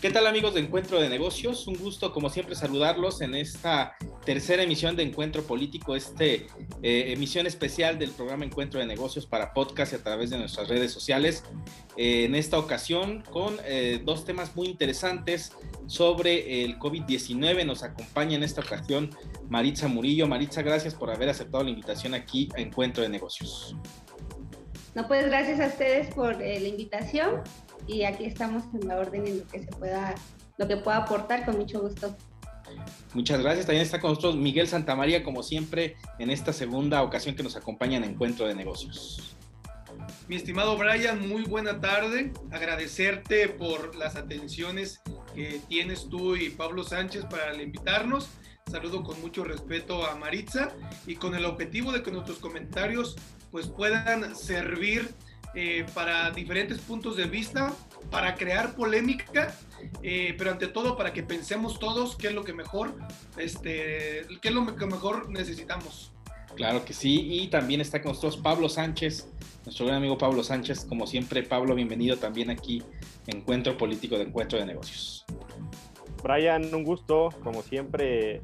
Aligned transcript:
¿Qué 0.00 0.10
tal 0.10 0.26
amigos 0.26 0.54
de 0.54 0.60
Encuentro 0.60 0.98
de 0.98 1.10
Negocios? 1.10 1.66
Un 1.66 1.74
gusto 1.74 2.10
como 2.12 2.30
siempre 2.30 2.54
saludarlos 2.54 3.20
en 3.20 3.34
esta 3.34 3.96
tercera 4.34 4.62
emisión 4.62 4.94
de 4.94 5.02
Encuentro 5.02 5.42
Político, 5.42 5.96
este 5.96 6.46
eh, 6.84 7.12
emisión 7.12 7.48
especial 7.48 7.98
del 7.98 8.12
programa 8.12 8.44
Encuentro 8.44 8.78
de 8.78 8.86
Negocios 8.86 9.26
para 9.26 9.52
podcast 9.52 9.92
y 9.92 9.96
a 9.96 10.04
través 10.04 10.30
de 10.30 10.38
nuestras 10.38 10.68
redes 10.68 10.92
sociales. 10.92 11.42
Eh, 11.96 12.26
en 12.26 12.36
esta 12.36 12.56
ocasión 12.56 13.22
con 13.22 13.56
eh, 13.64 14.00
dos 14.04 14.24
temas 14.24 14.54
muy 14.54 14.68
interesantes 14.68 15.50
sobre 15.88 16.62
el 16.62 16.78
COVID-19. 16.78 17.66
Nos 17.66 17.82
acompaña 17.82 18.36
en 18.36 18.44
esta 18.44 18.60
ocasión 18.60 19.10
Maritza 19.48 19.88
Murillo. 19.88 20.28
Maritza, 20.28 20.62
gracias 20.62 20.94
por 20.94 21.10
haber 21.10 21.28
aceptado 21.28 21.64
la 21.64 21.70
invitación 21.70 22.14
aquí 22.14 22.48
a 22.56 22.60
Encuentro 22.60 23.02
de 23.02 23.08
Negocios. 23.08 23.74
No, 24.94 25.08
pues 25.08 25.26
gracias 25.26 25.58
a 25.58 25.66
ustedes 25.66 26.14
por 26.14 26.38
la 26.38 26.68
invitación 26.68 27.42
y 27.88 28.04
aquí 28.04 28.26
estamos 28.26 28.62
en 28.80 28.86
la 28.86 28.96
orden 28.96 29.26
en 29.26 29.40
lo 29.40 29.46
que 29.48 29.58
se 29.58 29.72
pueda, 29.72 30.14
lo 30.56 30.68
que 30.68 30.76
pueda 30.76 30.98
aportar 30.98 31.44
con 31.44 31.58
mucho 31.58 31.80
gusto. 31.80 32.16
Muchas 33.14 33.40
gracias. 33.40 33.66
También 33.66 33.84
está 33.84 34.00
con 34.00 34.10
nosotros 34.10 34.36
Miguel 34.36 34.68
Santamaría, 34.68 35.22
como 35.24 35.42
siempre, 35.42 35.96
en 36.18 36.30
esta 36.30 36.52
segunda 36.52 37.02
ocasión 37.02 37.34
que 37.34 37.42
nos 37.42 37.56
acompaña 37.56 37.96
en 37.96 38.04
Encuentro 38.04 38.46
de 38.46 38.54
Negocios. 38.54 39.36
Mi 40.28 40.36
estimado 40.36 40.76
Brian, 40.76 41.28
muy 41.28 41.42
buena 41.42 41.80
tarde. 41.80 42.32
Agradecerte 42.52 43.48
por 43.48 43.96
las 43.96 44.16
atenciones 44.16 45.00
que 45.34 45.60
tienes 45.68 46.08
tú 46.08 46.36
y 46.36 46.50
Pablo 46.50 46.84
Sánchez 46.84 47.24
para 47.24 47.60
invitarnos. 47.60 48.28
Saludo 48.70 49.02
con 49.02 49.20
mucho 49.20 49.42
respeto 49.42 50.06
a 50.06 50.14
Maritza 50.14 50.70
y 51.06 51.16
con 51.16 51.34
el 51.34 51.44
objetivo 51.44 51.90
de 51.90 52.02
que 52.02 52.12
nuestros 52.12 52.38
comentarios 52.38 53.16
pues 53.50 53.66
puedan 53.66 54.36
servir 54.36 55.12
eh, 55.54 55.84
para 55.94 56.30
diferentes 56.30 56.78
puntos 56.78 57.16
de 57.16 57.24
vista, 57.24 57.72
para 58.10 58.34
crear 58.36 58.74
polémica, 58.74 59.54
eh, 60.02 60.34
pero 60.38 60.52
ante 60.52 60.68
todo 60.68 60.96
para 60.96 61.12
que 61.12 61.22
pensemos 61.22 61.78
todos 61.78 62.16
qué 62.16 62.28
es 62.28 62.34
lo 62.34 62.44
que 62.44 62.52
mejor, 62.52 62.94
este, 63.36 64.26
qué 64.40 64.48
es 64.48 64.54
lo 64.54 64.76
que 64.76 64.86
mejor 64.86 65.28
necesitamos. 65.28 66.12
Claro 66.54 66.84
que 66.84 66.92
sí, 66.92 67.42
y 67.42 67.48
también 67.48 67.80
está 67.80 68.00
con 68.02 68.10
nosotros 68.10 68.36
Pablo 68.36 68.68
Sánchez, 68.68 69.28
nuestro 69.64 69.86
gran 69.86 69.98
amigo 69.98 70.18
Pablo 70.18 70.42
Sánchez. 70.42 70.84
Como 70.84 71.06
siempre, 71.06 71.42
Pablo, 71.42 71.74
bienvenido 71.74 72.16
también 72.16 72.50
aquí, 72.50 72.82
Encuentro 73.26 73.76
Político 73.76 74.16
de 74.16 74.24
Encuentro 74.24 74.58
de 74.58 74.66
Negocios. 74.66 75.24
Brian, 76.22 76.72
un 76.74 76.84
gusto, 76.84 77.30
como 77.42 77.62
siempre, 77.62 78.40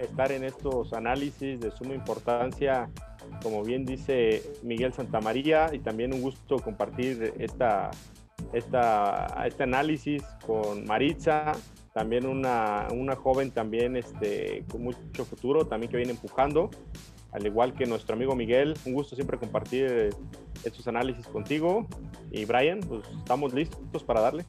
estar 0.00 0.32
en 0.32 0.44
estos 0.44 0.92
análisis 0.92 1.60
de 1.60 1.70
suma 1.70 1.94
importancia 1.94 2.88
como 3.42 3.62
bien 3.62 3.84
dice 3.84 4.42
Miguel 4.62 4.92
Santamaría, 4.92 5.70
y 5.72 5.78
también 5.78 6.12
un 6.12 6.22
gusto 6.22 6.56
compartir 6.56 7.34
esta, 7.38 7.90
esta, 8.52 9.44
este 9.46 9.62
análisis 9.62 10.22
con 10.46 10.84
Maritza, 10.86 11.52
también 11.94 12.26
una, 12.26 12.88
una 12.90 13.16
joven 13.16 13.50
también 13.50 13.96
este, 13.96 14.64
con 14.70 14.82
mucho 14.82 15.24
futuro, 15.24 15.66
también 15.66 15.90
que 15.90 15.96
viene 15.96 16.12
empujando, 16.12 16.70
al 17.32 17.46
igual 17.46 17.74
que 17.74 17.86
nuestro 17.86 18.14
amigo 18.14 18.34
Miguel, 18.36 18.74
un 18.84 18.92
gusto 18.92 19.14
siempre 19.14 19.38
compartir 19.38 20.10
estos 20.64 20.86
análisis 20.86 21.26
contigo. 21.26 21.86
Y 22.30 22.44
Brian, 22.44 22.80
pues 22.80 23.02
estamos 23.18 23.54
listos 23.54 24.02
para 24.04 24.20
darle. 24.20 24.44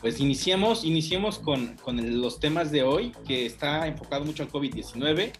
Pues 0.00 0.18
iniciemos, 0.18 0.84
iniciemos 0.84 1.38
con, 1.38 1.76
con 1.76 2.20
los 2.20 2.40
temas 2.40 2.70
de 2.70 2.82
hoy, 2.82 3.12
que 3.26 3.44
está 3.44 3.86
enfocado 3.86 4.24
mucho 4.24 4.42
al 4.42 4.50
COVID-19 4.50 5.32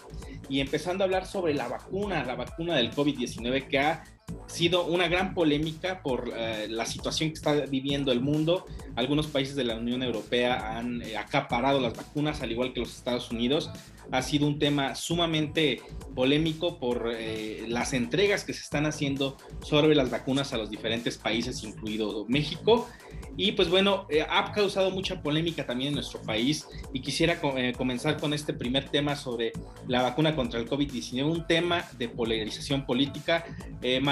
y 0.51 0.61
empezando 0.61 1.05
a 1.05 1.07
hablar 1.07 1.27
sobre 1.27 1.55
la 1.55 1.69
vacuna, 1.69 2.25
la 2.25 2.35
vacuna 2.35 2.75
del 2.75 2.93
COVID-19 2.93 3.69
que 3.69 3.79
ha 3.79 4.03
sido 4.51 4.85
una 4.85 5.09
gran 5.09 5.33
polémica 5.35 6.03
por 6.03 6.33
eh, 6.37 6.67
la 6.69 6.85
situación 6.85 7.31
que 7.31 7.35
está 7.35 7.53
viviendo 7.67 8.13
el 8.13 8.21
mundo. 8.21 8.67
Algunos 8.97 9.29
países 9.29 9.55
de 9.55 9.65
la 9.65 9.77
Unión 9.77 10.03
Europea 10.03 10.77
han 10.77 11.03
eh, 11.03 11.17
acaparado 11.17 11.81
las 11.81 11.97
vacunas, 11.97 12.43
al 12.43 12.51
igual 12.51 12.73
que 12.73 12.81
los 12.81 12.97
Estados 12.97 13.31
Unidos. 13.31 13.71
Ha 14.13 14.23
sido 14.23 14.49
un 14.49 14.59
tema 14.59 14.97
sumamente 14.97 15.81
polémico 16.17 16.79
por 16.79 17.13
eh, 17.15 17.65
las 17.69 17.93
entregas 17.93 18.43
que 18.43 18.53
se 18.53 18.63
están 18.63 18.87
haciendo 18.87 19.37
sobre 19.63 19.95
las 19.95 20.11
vacunas 20.11 20.53
a 20.53 20.59
los 20.59 20.69
diferentes 20.69 21.17
países, 21.17 21.63
incluido 21.63 22.27
México. 22.29 22.89
Y 23.37 23.53
pues 23.53 23.71
bueno, 23.71 24.07
ha 24.29 24.53
causado 24.53 24.91
mucha 24.91 25.23
polémica 25.23 25.65
también 25.65 25.89
en 25.89 25.95
nuestro 25.95 26.21
país 26.23 26.67
y 26.93 27.01
quisiera 27.01 27.41
comenzar 27.41 28.19
con 28.19 28.35
este 28.35 28.53
primer 28.53 28.89
tema 28.89 29.15
sobre 29.15 29.53
la 29.87 30.03
vacuna 30.03 30.35
contra 30.35 30.59
el 30.59 30.69
COVID-19, 30.69 31.25
un 31.25 31.47
tema 31.47 31.85
de 31.97 32.09
polarización 32.09 32.85
política. 32.85 33.45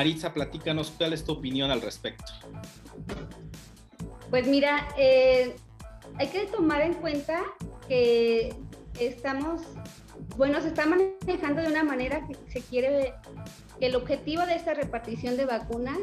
Maritza, 0.08 0.32
platícanos 0.32 0.90
cuál 0.96 1.12
es 1.12 1.22
tu 1.22 1.32
opinión 1.32 1.70
al 1.70 1.82
respecto. 1.82 2.32
Pues 4.30 4.46
mira, 4.46 4.88
eh, 4.96 5.54
hay 6.16 6.28
que 6.28 6.46
tomar 6.46 6.80
en 6.80 6.94
cuenta 6.94 7.42
que 7.86 8.54
estamos, 8.98 9.60
bueno, 10.38 10.62
se 10.62 10.68
está 10.68 10.86
manejando 10.86 11.60
de 11.60 11.68
una 11.68 11.84
manera 11.84 12.26
que 12.26 12.36
se 12.50 12.62
quiere, 12.66 13.12
que 13.78 13.86
el 13.86 13.96
objetivo 13.96 14.46
de 14.46 14.54
esta 14.54 14.72
repartición 14.72 15.36
de 15.36 15.44
vacunas 15.44 15.98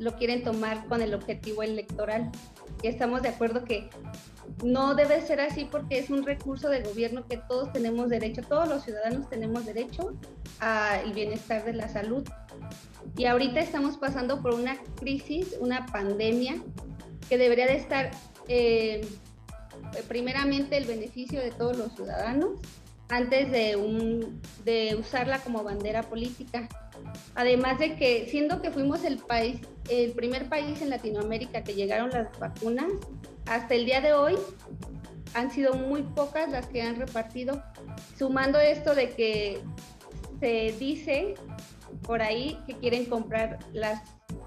lo 0.00 0.16
quieren 0.16 0.42
tomar 0.42 0.88
con 0.88 1.00
el 1.00 1.14
objetivo 1.14 1.62
electoral. 1.62 2.32
Y 2.82 2.88
estamos 2.88 3.22
de 3.22 3.28
acuerdo 3.28 3.62
que 3.62 3.88
no 4.64 4.96
debe 4.96 5.20
ser 5.22 5.40
así 5.40 5.64
porque 5.64 6.00
es 6.00 6.10
un 6.10 6.26
recurso 6.26 6.68
del 6.70 6.82
gobierno 6.82 7.24
que 7.28 7.36
todos 7.36 7.72
tenemos 7.72 8.08
derecho, 8.08 8.42
todos 8.42 8.68
los 8.68 8.82
ciudadanos 8.82 9.30
tenemos 9.30 9.64
derecho 9.64 10.18
al 10.58 11.12
bienestar 11.12 11.64
de 11.64 11.74
la 11.74 11.88
salud. 11.88 12.28
Y 13.16 13.26
ahorita 13.26 13.60
estamos 13.60 13.96
pasando 13.96 14.42
por 14.42 14.54
una 14.54 14.76
crisis, 14.98 15.56
una 15.60 15.86
pandemia, 15.86 16.56
que 17.28 17.38
debería 17.38 17.66
de 17.66 17.76
estar 17.76 18.10
eh, 18.48 19.06
primeramente 20.08 20.76
el 20.76 20.84
beneficio 20.84 21.40
de 21.40 21.50
todos 21.50 21.76
los 21.76 21.94
ciudadanos 21.94 22.60
antes 23.08 23.50
de, 23.50 24.26
de 24.64 24.96
usarla 24.96 25.38
como 25.38 25.62
bandera 25.62 26.02
política. 26.02 26.68
Además 27.34 27.78
de 27.78 27.96
que, 27.96 28.26
siendo 28.28 28.60
que 28.62 28.70
fuimos 28.70 29.04
el 29.04 29.18
país, 29.18 29.60
el 29.88 30.12
primer 30.12 30.48
país 30.48 30.80
en 30.82 30.90
Latinoamérica 30.90 31.62
que 31.62 31.74
llegaron 31.74 32.10
las 32.10 32.36
vacunas, 32.38 32.86
hasta 33.46 33.74
el 33.74 33.84
día 33.84 34.00
de 34.00 34.12
hoy 34.12 34.36
han 35.34 35.50
sido 35.50 35.74
muy 35.74 36.02
pocas 36.02 36.50
las 36.50 36.66
que 36.66 36.82
han 36.82 36.96
repartido, 36.96 37.62
sumando 38.16 38.58
esto 38.58 38.94
de 38.94 39.10
que 39.10 39.60
se 40.40 40.74
dice 40.78 41.34
por 42.06 42.22
ahí 42.22 42.58
que 42.66 42.74
quieren 42.74 43.06
comprar 43.06 43.58
las 43.72 44.02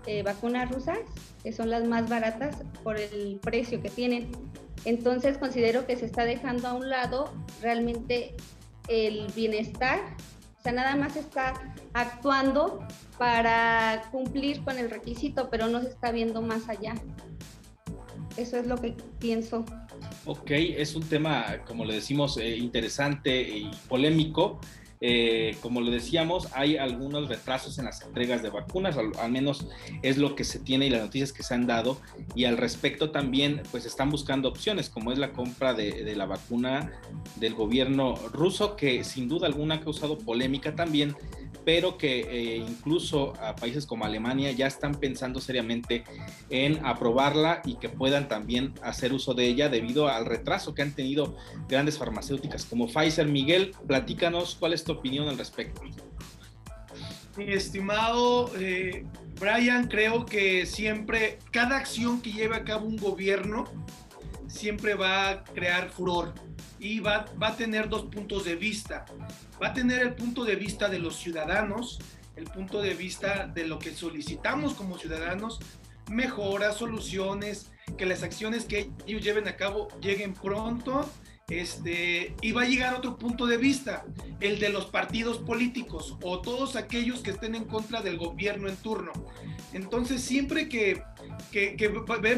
eh, 0.06 0.23
vacunas 0.23 0.72
rusas, 0.72 1.00
que 1.44 1.51
son 1.51 1.69
las 1.69 1.85
más 1.85 2.09
baratas 2.09 2.57
por 2.84 2.97
el 2.97 3.40
precio 3.41 3.81
que 3.81 3.90
tienen. 3.90 4.31
Entonces 4.85 5.38
considero 5.38 5.85
que 5.85 5.97
se 5.97 6.06
está 6.06 6.23
dejando 6.23 6.68
a 6.68 6.73
un 6.73 6.90
lado 6.90 7.34
realmente 7.62 8.35
el 8.88 9.28
bienestar, 9.35 10.00
o 10.59 10.62
sea, 10.62 10.72
nada 10.72 10.95
más 10.95 11.16
está 11.16 11.53
actuando 11.94 12.85
para 13.18 14.03
cumplir 14.12 14.63
con 14.63 14.78
el 14.78 14.89
requisito, 14.89 15.50
pero 15.50 15.68
no 15.68 15.81
se 15.81 15.89
está 15.89 16.12
viendo 16.12 16.41
más 16.41 16.69
allá. 16.69 16.94
Eso 18.38 18.57
es 18.57 18.68
lo 18.68 18.78
que 18.78 18.95
pienso. 19.19 19.66
Ok, 20.25 20.51
es 20.51 20.95
un 20.95 21.03
tema, 21.03 21.63
como 21.66 21.85
le 21.85 21.95
decimos, 21.95 22.38
eh, 22.38 22.56
interesante 22.56 23.41
y 23.41 23.72
polémico. 23.88 24.59
Eh, 24.99 25.55
como 25.61 25.81
lo 25.81 25.91
decíamos, 25.91 26.47
hay 26.53 26.77
algunos 26.77 27.29
retrasos 27.29 27.77
en 27.77 27.85
las 27.85 28.01
entregas 28.01 28.41
de 28.41 28.49
vacunas, 28.49 28.97
al, 28.97 29.31
menos 29.31 29.67
es 30.01 30.17
lo 30.17 30.35
que 30.35 30.43
se 30.43 30.59
tiene 30.59 30.87
y 30.87 30.89
las 30.89 31.01
noticias 31.01 31.31
que 31.33 31.43
se 31.43 31.53
han 31.53 31.67
dado. 31.67 31.99
Y 32.35 32.45
al 32.45 32.57
respecto 32.57 33.11
también, 33.11 33.61
pues 33.71 33.85
están 33.85 34.09
buscando 34.09 34.49
opciones, 34.49 34.89
como 34.89 35.11
es 35.11 35.17
la 35.17 35.31
compra 35.31 35.73
de, 35.73 36.03
de 36.03 36.15
la 36.15 36.25
vacuna 36.25 36.91
del 37.35 37.53
gobierno 37.53 38.15
ruso, 38.31 38.75
que 38.75 39.03
sin 39.03 39.27
duda 39.27 39.47
alguna 39.47 39.75
ha 39.75 39.81
causado 39.81 40.17
polémica 40.17 40.75
también 40.75 41.15
pero 41.67 41.97
que 41.97 42.21
eh, 42.21 42.55
incluso 42.55 43.33
a 43.41 43.53
países 43.53 43.85
como 43.85 44.05
Alemania 44.05 44.53
ya 44.53 44.67
están 44.67 44.95
pensando 44.95 45.41
seriamente 45.41 46.05
en 46.49 46.85
aprobarla 46.85 47.61
y 47.65 47.75
que 47.75 47.89
puedan 47.89 48.29
también 48.29 48.73
hacer 48.81 49.11
uso 49.11 49.33
de 49.33 49.47
ella 49.47 49.67
debido 49.67 50.07
al 50.07 50.25
retraso 50.25 50.73
que 50.73 50.81
han 50.81 50.93
tenido 50.93 51.35
grandes 51.67 51.97
farmacéuticas 51.97 52.63
como 52.63 52.87
Pfizer. 52.87 53.27
Miguel, 53.27 53.75
platícanos 53.85 54.55
cuál 54.57 54.71
es 54.71 54.85
tu 54.85 54.93
opinión 54.93 55.27
al 55.27 55.37
respecto. 55.37 55.81
Mi 57.35 57.51
estimado 57.51 58.49
eh, 58.57 59.03
Brian, 59.37 59.89
creo 59.89 60.25
que 60.25 60.65
siempre, 60.65 61.37
cada 61.51 61.75
acción 61.75 62.21
que 62.21 62.31
lleve 62.31 62.55
a 62.55 62.63
cabo 62.63 62.87
un 62.87 62.95
gobierno, 62.95 63.65
siempre 64.47 64.93
va 64.93 65.29
a 65.31 65.43
crear 65.43 65.89
furor 65.89 66.33
y 66.79 67.01
va, 67.01 67.25
va 67.43 67.49
a 67.49 67.57
tener 67.57 67.89
dos 67.89 68.03
puntos 68.03 68.45
de 68.45 68.55
vista 68.55 69.03
va 69.62 69.68
a 69.68 69.74
tener 69.74 70.01
el 70.01 70.13
punto 70.13 70.44
de 70.44 70.56
vista 70.56 70.89
de 70.89 71.00
los 71.00 71.18
ciudadanos, 71.18 72.00
el 72.36 72.45
punto 72.45 72.81
de 72.81 72.94
vista 72.94 73.48
de 73.48 73.65
lo 73.68 73.80
que 73.80 73.92
solicitamos 73.92 74.74
como 74.74 74.98
ciudadanos, 74.98 75.59
mejoras, 76.09 76.77
soluciones, 76.77 77.71
que 77.98 78.06
las 78.06 78.24
acciones 78.24 78.65
que 78.65 78.92
ellos 79.06 79.24
lleven 79.24 79.48
a 79.48 79.56
cabo 79.56 79.88
lleguen 80.01 80.33
pronto 80.33 81.09
este, 81.50 82.36
y 82.42 82.51
va 82.51 82.63
a 82.63 82.68
llegar 82.68 82.94
otro 82.94 83.18
punto 83.18 83.45
de 83.45 83.56
vista, 83.56 84.06
el 84.42 84.59
de 84.59 84.69
los 84.69 84.88
partidos 84.88 85.38
políticos 85.38 86.18
o 86.21 86.42
todos 86.42 86.75
aquellos 86.75 87.21
que 87.21 87.31
estén 87.31 87.56
en 87.56 87.63
contra 87.63 88.01
del 88.01 88.18
gobierno 88.18 88.68
en 88.68 88.75
turno. 88.75 89.13
Entonces, 89.71 90.21
siempre 90.21 90.68
que, 90.68 91.03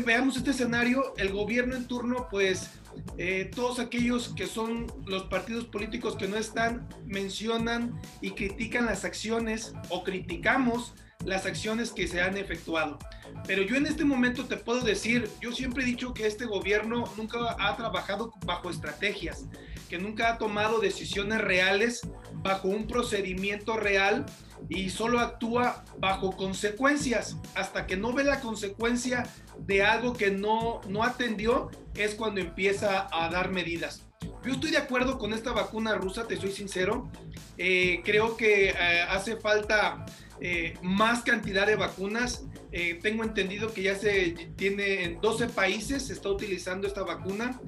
veamos 0.06 0.38
este 0.38 0.52
escenario, 0.52 1.16
el 1.18 1.32
gobierno 1.32 1.76
en 1.76 1.88
turno, 1.88 2.28
pues 2.30 2.70
eh, 3.18 3.50
todos 3.54 3.80
aquellos 3.80 4.34
que 4.36 4.48
son 4.48 4.88
los 5.06 5.24
partidos 5.24 5.66
políticos 5.66 6.16
que 6.16 6.28
no 6.28 6.38
están, 6.38 6.88
mencionan 7.06 8.00
y 8.22 8.32
critican 8.32 8.86
las 8.86 9.06
acciones 9.06 9.74
o 9.90 10.04
criticamos 10.04 10.94
las 11.26 11.46
acciones 11.46 11.92
que 11.92 12.08
se 12.08 12.22
han 12.22 12.38
efectuado. 12.38 12.98
Pero 13.46 13.64
yo 13.64 13.76
en 13.76 13.86
este 13.86 14.06
momento 14.06 14.46
te 14.46 14.58
puedo 14.58 14.82
decir, 14.82 15.30
yo 15.42 15.52
siempre 15.52 15.84
he 15.84 15.86
dicho 15.86 16.14
que 16.14 16.28
este 16.28 16.46
gobierno 16.46 17.04
nunca 17.18 17.56
ha 17.60 17.76
trabajado 17.76 18.34
bajo 18.46 18.70
estrategias, 18.70 19.46
que 19.90 19.98
nunca 19.98 20.30
ha 20.30 20.38
tomado 20.38 20.80
decisiones 20.80 21.42
reales 21.42 22.02
bajo 22.36 22.68
un 22.70 22.88
procedimiento 22.88 23.76
real 23.76 24.26
y 24.68 24.90
solo 24.90 25.20
actúa 25.20 25.84
bajo 26.00 26.36
consecuencias. 26.36 27.38
Hasta 27.56 27.86
que 27.86 27.98
no 27.98 28.14
ve 28.14 28.24
la 28.24 28.42
consecuencia 28.42 29.28
de 29.60 29.84
algo 29.84 30.14
que 30.14 30.32
no, 30.32 30.82
no 30.88 31.04
atendió, 31.04 31.70
es 31.96 32.16
cuando 32.16 32.42
empieza 32.42 33.08
a 33.12 33.30
dar 33.30 33.52
medidas. 33.52 34.06
Yo 34.44 34.54
estoy 34.54 34.72
de 34.72 34.78
acuerdo 34.78 35.18
con 35.18 35.34
esta 35.34 35.52
vacuna 35.52 35.96
rusa, 35.96 36.28
te 36.28 36.38
soy 36.38 36.52
sincero. 36.52 37.10
Eh, 37.58 38.02
creo 38.04 38.38
que 38.38 38.70
eh, 38.70 39.02
hace 39.10 39.36
falta 39.36 40.06
eh, 40.42 40.76
más 40.82 41.24
cantidad 41.24 41.68
de 41.68 41.76
vacunas. 41.76 42.46
Eh, 42.72 43.00
tengo 43.02 43.24
entendido 43.24 43.74
que 43.74 43.84
ya 43.84 43.96
se 43.96 44.52
tiene 44.56 45.04
en 45.04 45.22
12 45.22 45.48
países, 45.50 46.08
se 46.08 46.14
está 46.14 46.30
utilizando 46.30 46.88
esta 46.88 47.04
vacuna. 47.04 47.60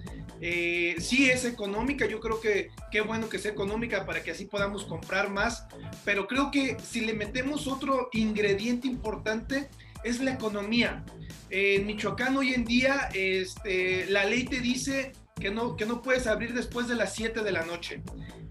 Eh, 0.43 0.95
sí 0.99 1.29
es 1.29 1.45
económica, 1.45 2.07
yo 2.07 2.19
creo 2.19 2.41
que 2.41 2.71
qué 2.91 3.01
bueno 3.01 3.29
que 3.29 3.37
sea 3.37 3.51
económica 3.51 4.07
para 4.07 4.23
que 4.23 4.31
así 4.31 4.45
podamos 4.45 4.85
comprar 4.85 5.29
más, 5.29 5.67
pero 6.03 6.27
creo 6.27 6.49
que 6.49 6.77
si 6.83 7.01
le 7.01 7.13
metemos 7.13 7.67
otro 7.67 8.09
ingrediente 8.11 8.87
importante 8.87 9.69
es 10.03 10.19
la 10.19 10.31
economía. 10.31 11.05
En 11.51 11.85
Michoacán 11.85 12.35
hoy 12.35 12.55
en 12.55 12.65
día 12.65 13.09
este, 13.13 14.07
la 14.07 14.25
ley 14.25 14.45
te 14.45 14.59
dice 14.61 15.11
que 15.39 15.51
no, 15.51 15.75
que 15.75 15.85
no 15.85 16.01
puedes 16.01 16.25
abrir 16.25 16.55
después 16.55 16.87
de 16.87 16.95
las 16.95 17.13
7 17.13 17.43
de 17.43 17.51
la 17.51 17.63
noche, 17.63 18.01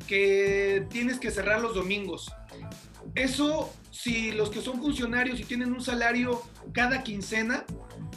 que 0.06 0.86
tienes 0.90 1.19
que 1.19 1.32
cerrar 1.32 1.60
los 1.60 1.75
domingos. 1.75 2.31
Eso 3.16 3.72
si 3.90 4.31
los 4.32 4.50
que 4.50 4.62
son 4.62 4.81
funcionarios 4.81 5.40
y 5.40 5.44
tienen 5.44 5.72
un 5.72 5.82
salario 5.82 6.43
cada 6.72 7.02
quincena, 7.02 7.64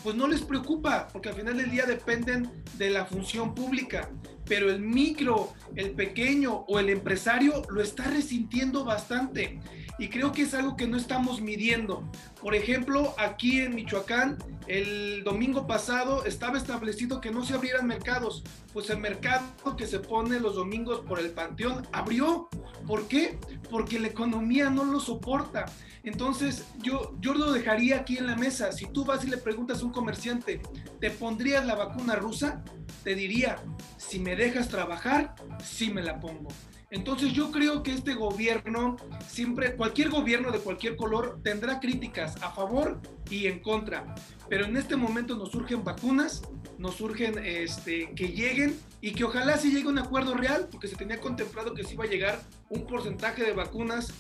pues 0.04 0.16
no 0.16 0.28
les 0.28 0.42
preocupa, 0.42 1.08
porque 1.12 1.30
al 1.30 1.36
final 1.36 1.58
del 1.58 1.72
día 1.72 1.86
dependen 1.86 2.52
de 2.78 2.90
la 2.90 3.06
función 3.06 3.56
pública. 3.56 4.10
Pero 4.46 4.70
el 4.70 4.82
micro, 4.82 5.54
el 5.76 5.92
pequeño 5.92 6.66
o 6.68 6.80
el 6.80 6.90
empresario 6.90 7.64
lo 7.70 7.82
está 7.82 8.04
resintiendo 8.04 8.84
bastante. 8.84 9.60
Y 9.98 10.10
creo 10.10 10.32
que 10.32 10.42
es 10.42 10.54
algo 10.54 10.76
que 10.76 10.88
no 10.88 10.98
estamos 10.98 11.40
midiendo. 11.40 12.04
Por 12.44 12.56
ejemplo, 12.56 13.16
aquí 13.18 13.62
en 13.62 13.74
Michoacán, 13.74 14.38
el 14.68 15.24
domingo 15.24 15.66
pasado 15.66 16.26
estaba 16.26 16.58
establecido 16.58 17.22
que 17.22 17.32
no 17.32 17.46
se 17.46 17.54
abrieran 17.54 17.88
mercados. 17.88 18.44
Pues 18.74 18.90
el 18.90 18.98
mercado 18.98 19.78
que 19.78 19.88
se 19.88 20.02
pone 20.02 20.42
los 20.42 20.56
domingos 20.56 21.00
por 21.08 21.22
el 21.22 21.30
Panteón 21.30 21.88
abrió. 21.94 22.50
¿Por 22.86 23.08
qué? 23.08 23.40
Porque 23.72 23.98
la 23.98 24.10
economía 24.10 24.70
no 24.70 24.84
lo 24.84 25.00
soporta. 25.00 25.68
Entonces, 26.04 26.66
yo, 26.80 27.16
yo 27.22 27.34
lo 27.34 27.54
dejaría 27.54 28.00
aquí 28.00 28.18
en 28.18 28.28
la 28.28 28.36
mesa. 28.36 28.74
Si 28.74 28.88
tú 28.88 29.06
vas 29.06 29.24
y 29.24 29.30
le 29.30 29.38
preguntas 29.38 29.82
a 29.82 29.86
un 29.86 29.94
comerciante, 29.94 30.62
¿te 31.00 31.12
pondrías 31.12 31.66
la 31.66 31.76
vacuna 31.76 32.18
rusa? 32.18 32.62
Te 33.06 33.16
diría, 33.16 33.56
si 33.96 34.20
me 34.20 34.36
dejas 34.36 34.68
trabajar, 34.68 35.34
sí 35.64 35.94
me 35.94 36.04
la 36.04 36.20
pongo. 36.20 36.50
Entonces 36.94 37.34
yo 37.34 37.50
creo 37.50 37.82
que 37.82 37.92
este 37.92 38.14
gobierno, 38.14 38.98
siempre, 39.28 39.76
cualquier 39.76 40.12
gobierno 40.12 40.52
de 40.52 40.60
cualquier 40.60 40.96
color 40.96 41.40
tendrá 41.44 41.80
críticas 41.80 42.40
a 42.44 42.52
favor 42.52 43.02
y 43.32 43.48
en 43.48 43.62
contra. 43.62 44.14
Pero 44.48 44.66
en 44.66 44.78
este 44.78 44.96
momento 44.96 45.36
nos 45.36 45.50
surgen 45.50 45.84
vacunas, 45.84 46.44
nos 46.78 46.94
surgen 46.98 47.40
este, 47.44 48.12
que 48.16 48.28
lleguen 48.28 48.80
y 49.02 49.14
que 49.14 49.24
ojalá 49.24 49.58
se 49.58 49.72
llegue 49.72 49.88
un 49.88 49.98
acuerdo 49.98 50.36
real, 50.36 50.68
porque 50.72 50.88
se 50.88 50.96
tenía 50.96 51.20
contemplado 51.20 51.74
que 51.74 51.84
se 51.84 51.96
iba 51.96 52.04
a 52.04 52.08
llegar 52.08 52.40
un 52.70 52.86
porcentaje 52.86 53.44
de 53.44 53.54
vacunas 53.54 54.14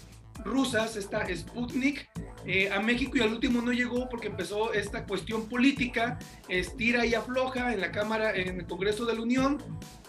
rusas, 0.43 0.95
esta 0.95 1.27
Sputnik, 1.27 2.09
eh, 2.45 2.72
a 2.72 2.80
México 2.80 3.18
y 3.18 3.22
al 3.22 3.31
último 3.31 3.62
no 3.62 3.72
llegó 3.72 4.10
porque 4.10 4.28
empezó 4.28 4.74
esta 4.74 5.06
cuestión 5.06 5.48
política, 5.48 6.19
estira 6.50 7.06
y 7.06 7.13
afloja 7.13 7.74
en 7.74 7.81
la 7.81 7.92
Cámara, 7.92 8.36
en 8.36 8.60
el 8.60 8.66
Congreso 8.66 9.06
de 9.06 9.16
la 9.16 9.22
Unión, 9.22 9.63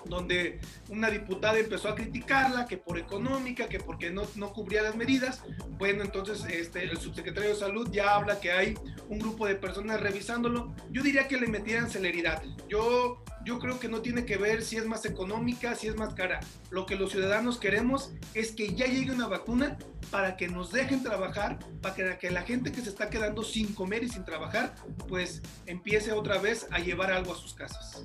donde 0.06 0.60
una 0.88 1.10
diputada 1.10 1.58
empezó 1.58 1.88
a 1.88 1.94
criticarla, 1.94 2.66
que 2.66 2.76
por 2.76 2.98
económica, 2.98 3.68
que 3.68 3.80
porque 3.80 4.10
no, 4.10 4.22
no 4.36 4.52
cubría 4.52 4.82
las 4.82 4.96
medidas. 4.96 5.42
Bueno, 5.78 6.02
entonces 6.02 6.44
este, 6.50 6.84
el 6.84 6.96
subsecretario 6.98 7.50
de 7.50 7.56
Salud 7.56 7.88
ya 7.90 8.14
habla 8.14 8.40
que 8.40 8.52
hay 8.52 8.74
un 9.08 9.18
grupo 9.18 9.46
de 9.46 9.54
personas 9.54 10.00
revisándolo. 10.00 10.74
Yo 10.90 11.02
diría 11.02 11.28
que 11.28 11.38
le 11.38 11.46
metieran 11.46 11.90
celeridad. 11.90 12.42
Yo, 12.68 13.24
yo 13.44 13.58
creo 13.58 13.78
que 13.78 13.88
no 13.88 14.00
tiene 14.00 14.24
que 14.24 14.36
ver 14.36 14.62
si 14.62 14.76
es 14.76 14.86
más 14.86 15.04
económica, 15.04 15.74
si 15.74 15.88
es 15.88 15.96
más 15.96 16.14
cara. 16.14 16.40
Lo 16.70 16.86
que 16.86 16.96
los 16.96 17.10
ciudadanos 17.10 17.58
queremos 17.58 18.12
es 18.34 18.52
que 18.52 18.74
ya 18.74 18.86
llegue 18.86 19.12
una 19.12 19.28
vacuna 19.28 19.78
para 20.10 20.36
que 20.36 20.48
nos 20.48 20.72
dejen 20.72 21.02
trabajar, 21.02 21.58
para 21.80 22.18
que 22.18 22.30
la 22.30 22.42
gente 22.42 22.72
que 22.72 22.80
se 22.80 22.90
está 22.90 23.10
quedando 23.10 23.42
sin 23.42 23.74
comer 23.74 24.02
y 24.04 24.08
sin 24.08 24.24
trabajar, 24.24 24.74
pues 25.08 25.42
empiece 25.66 26.12
otra 26.12 26.38
vez 26.38 26.66
a 26.70 26.78
llevar 26.78 27.12
algo 27.12 27.32
a 27.32 27.36
sus 27.36 27.54
casas. 27.54 28.04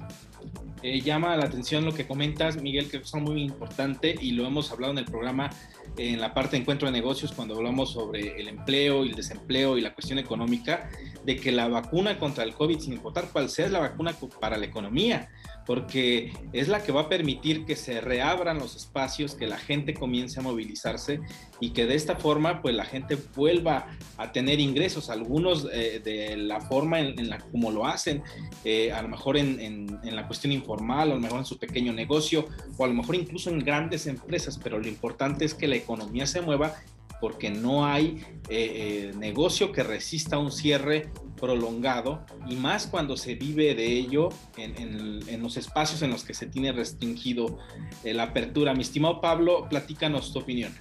Eh, 0.82 1.02
llama 1.02 1.36
la 1.36 1.46
atención 1.46 1.84
lo 1.86 1.94
que 1.94 2.08
comentas, 2.08 2.62
Miguel, 2.62 2.90
que 2.90 2.98
es 2.98 3.16
muy 3.16 3.42
importante 3.42 4.16
y 4.20 4.32
lo 4.32 4.46
hemos 4.46 4.72
hablado 4.72 4.94
en 4.94 5.00
el 5.00 5.06
programa 5.06 5.50
en 5.98 6.22
la 6.22 6.34
parte 6.34 6.52
de 6.52 6.62
encuentro 6.62 6.88
de 6.88 6.94
negocios 6.94 7.34
cuando 7.34 7.56
hablamos 7.56 7.92
sobre 7.92 8.40
el 8.40 8.48
empleo 8.48 9.04
y 9.04 9.10
el 9.10 9.16
desempleo 9.16 9.78
y 9.78 9.82
la 9.82 9.94
cuestión 9.94 10.20
económica, 10.20 10.90
de 11.26 11.36
que 11.36 11.52
la 11.52 11.68
vacuna 11.68 12.18
contra 12.18 12.44
el 12.44 12.54
COVID, 12.54 12.80
sin 12.80 12.94
importar 12.94 13.30
cuál 13.34 13.50
sea, 13.50 13.66
es 13.66 13.72
la 13.72 13.80
vacuna 13.80 14.16
para 14.40 14.58
la 14.58 14.66
economía 14.66 15.30
porque 15.70 16.34
es 16.52 16.68
la 16.68 16.82
que 16.82 16.92
va 16.92 17.02
a 17.02 17.10
permitir 17.10 17.64
que 17.64 17.76
se 17.76 18.02
reabran 18.02 18.58
los 18.58 18.76
espacios, 18.76 19.36
que 19.36 19.46
la 19.46 19.60
gente 19.60 19.94
comience 19.94 20.40
a 20.40 20.42
movilizarse 20.42 21.20
y 21.60 21.74
que 21.74 21.86
de 21.86 21.94
esta 21.94 22.16
forma 22.16 22.64
pues 22.64 22.74
la 22.74 22.86
gente 22.86 23.20
vuelva 23.36 23.86
a 24.18 24.32
tener 24.32 24.60
ingresos, 24.60 25.12
algunos 25.12 25.68
eh, 25.72 26.02
de 26.04 26.38
la 26.38 26.60
forma 26.60 27.00
en, 27.00 27.30
la 27.30 27.38
como 27.38 27.70
lo 27.70 27.86
hacen, 27.86 28.24
eh, 28.66 28.92
a 28.92 29.04
lo 29.04 29.10
mejor 29.10 29.38
en, 29.38 29.60
en, 29.60 30.16
la 30.16 30.26
cuestión 30.26 30.54
informal, 30.54 31.12
a 31.12 31.14
lo 31.14 31.20
mejor 31.20 31.38
en 31.38 31.46
su 31.46 31.60
pequeño 31.60 31.94
negocio 31.94 32.48
o 32.76 32.84
a 32.84 32.88
lo 32.88 32.96
mejor 32.96 33.14
incluso 33.14 33.52
en 33.52 33.60
grandes 33.60 34.08
empresas, 34.08 34.58
pero 34.58 34.80
lo 34.80 34.88
importante 34.88 35.46
es 35.46 35.54
que 35.54 35.68
la 35.68 35.76
economía 35.76 36.26
se 36.26 36.42
mueva 36.42 36.74
porque 37.22 37.50
no 37.50 37.86
hay 37.86 38.26
eh, 38.50 39.12
negocio 39.18 39.72
que 39.72 39.84
resista 39.84 40.40
un 40.40 40.52
cierre 40.52 41.10
prolongado 41.40 42.26
y 42.48 42.56
más 42.56 42.88
cuando 42.88 43.18
se 43.18 43.36
vive 43.36 43.76
de 43.76 43.86
ello 43.86 44.30
en, 44.58 45.42
los 45.42 45.58
espacios 45.58 46.02
en 46.02 46.12
los 46.12 46.24
que 46.24 46.34
se 46.34 46.46
tiene 46.46 46.72
restringido 46.72 47.58
eh, 48.04 48.14
la 48.14 48.24
apertura. 48.24 48.74
Mi 48.74 48.82
estimado 48.82 49.22
Pablo, 49.22 49.68
platícanos 49.70 50.34
tu 50.34 50.40
opinión. 50.40 50.72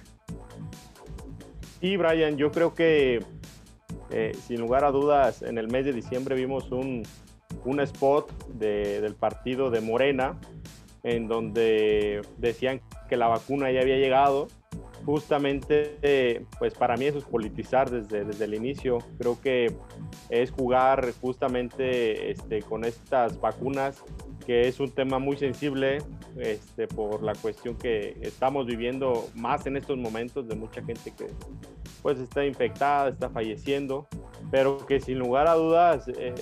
Sí, 1.81 1.95
Brian, 1.97 2.37
yo 2.37 2.51
creo 2.51 2.73
que 2.73 3.23
eh, 4.11 4.31
sin 4.47 4.59
lugar 4.59 4.83
a 4.83 4.91
dudas 4.91 5.41
en 5.41 5.57
el 5.57 5.67
mes 5.69 5.85
de 5.85 5.93
diciembre 5.93 6.35
vimos 6.35 6.71
un, 6.71 7.03
un 7.65 7.79
spot 7.79 8.47
del 8.49 9.15
partido 9.15 9.69
de 9.69 9.81
Morena 9.81 10.39
en 11.03 11.27
donde 11.27 12.21
decían 12.37 12.81
que 13.07 13.17
la 13.17 13.27
vacuna 13.27 13.71
ya 13.71 13.81
había 13.81 13.97
llegado 13.97 14.47
justamente, 15.05 16.45
pues 16.57 16.73
para 16.73 16.95
mí 16.95 17.05
eso 17.05 17.17
es 17.17 17.25
politizar 17.25 17.89
desde, 17.89 18.25
desde 18.25 18.45
el 18.45 18.53
inicio. 18.53 18.99
Creo 19.17 19.39
que 19.41 19.75
es 20.29 20.51
jugar 20.51 21.13
justamente 21.21 22.31
este, 22.31 22.61
con 22.61 22.85
estas 22.85 23.39
vacunas, 23.39 24.03
que 24.45 24.67
es 24.67 24.79
un 24.79 24.91
tema 24.91 25.19
muy 25.19 25.37
sensible 25.37 25.99
este, 26.37 26.87
por 26.87 27.21
la 27.23 27.33
cuestión 27.35 27.75
que 27.75 28.17
estamos 28.21 28.65
viviendo 28.65 29.27
más 29.35 29.65
en 29.65 29.77
estos 29.77 29.97
momentos 29.97 30.47
de 30.47 30.55
mucha 30.55 30.81
gente 30.83 31.11
que 31.11 31.27
pues 32.01 32.17
está 32.19 32.45
infectada, 32.45 33.09
está 33.09 33.29
falleciendo, 33.29 34.07
pero 34.51 34.85
que 34.85 34.99
sin 34.99 35.19
lugar 35.19 35.47
a 35.47 35.55
dudas 35.55 36.07
eh, 36.07 36.33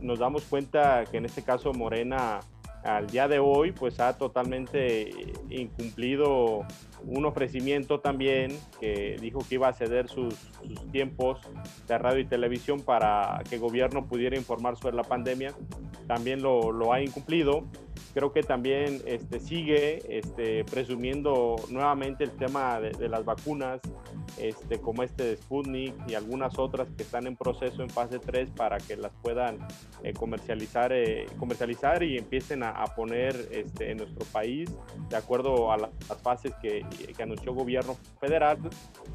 nos 0.00 0.20
damos 0.20 0.44
cuenta 0.44 1.04
que 1.10 1.16
en 1.16 1.24
este 1.24 1.42
caso 1.42 1.72
Morena 1.72 2.40
al 2.84 3.06
día 3.08 3.28
de 3.28 3.38
hoy 3.38 3.72
pues 3.72 4.00
ha 4.00 4.16
totalmente 4.16 5.10
incumplido 5.50 6.64
un 7.04 7.24
ofrecimiento 7.24 8.00
también 8.00 8.56
que 8.80 9.16
dijo 9.20 9.40
que 9.48 9.56
iba 9.56 9.68
a 9.68 9.72
ceder 9.72 10.08
sus, 10.08 10.34
tiempos 10.92 11.40
de 11.86 11.98
radio 11.98 12.20
y 12.20 12.26
televisión 12.26 12.80
para 12.80 13.42
que 13.48 13.56
el 13.56 13.60
gobierno 13.60 14.06
pudiera 14.06 14.36
informar 14.36 14.76
sobre 14.76 14.96
la 14.96 15.04
pandemia. 15.04 15.54
También 16.06 16.42
lo, 16.42 16.72
lo, 16.72 16.92
ha 16.92 17.00
incumplido 17.02 17.64
creo 18.14 18.32
que 18.32 18.42
también 18.42 19.02
este, 19.06 19.40
sigue 19.40 20.18
este, 20.18 20.64
presumiendo 20.64 21.56
nuevamente 21.68 22.24
el 22.24 22.32
tema 22.32 22.80
de, 22.80 23.08
las 23.08 23.24
vacunas, 23.24 23.80
este, 24.38 24.80
como 24.80 25.02
este 25.02 25.24
de 25.24 25.36
Sputnik 25.36 25.94
y 26.08 26.14
algunas 26.14 26.58
otras 26.58 26.88
que 26.96 27.02
están 27.02 27.26
en 27.26 27.36
proceso 27.36 27.82
en 27.82 27.90
fase 27.90 28.18
3 28.18 28.50
para 28.50 28.78
que 28.78 28.96
las 28.96 29.12
puedan 29.22 29.58
eh, 30.02 30.12
comercializar, 30.12 30.92
eh, 30.92 31.26
comercializar 31.38 32.02
y 32.02 32.18
empiecen 32.18 32.62
a, 32.62 32.84
poner 32.96 33.48
este, 33.52 33.92
en 33.92 33.98
nuestro 33.98 34.24
país 34.32 34.70
de 35.08 35.16
acuerdo 35.16 35.70
a 35.70 35.76
las 35.76 35.90
fases 36.22 36.52
que, 36.60 36.84
que 37.16 37.22
anunció 37.22 37.54
gobierno 37.54 37.96
federal. 38.20 38.58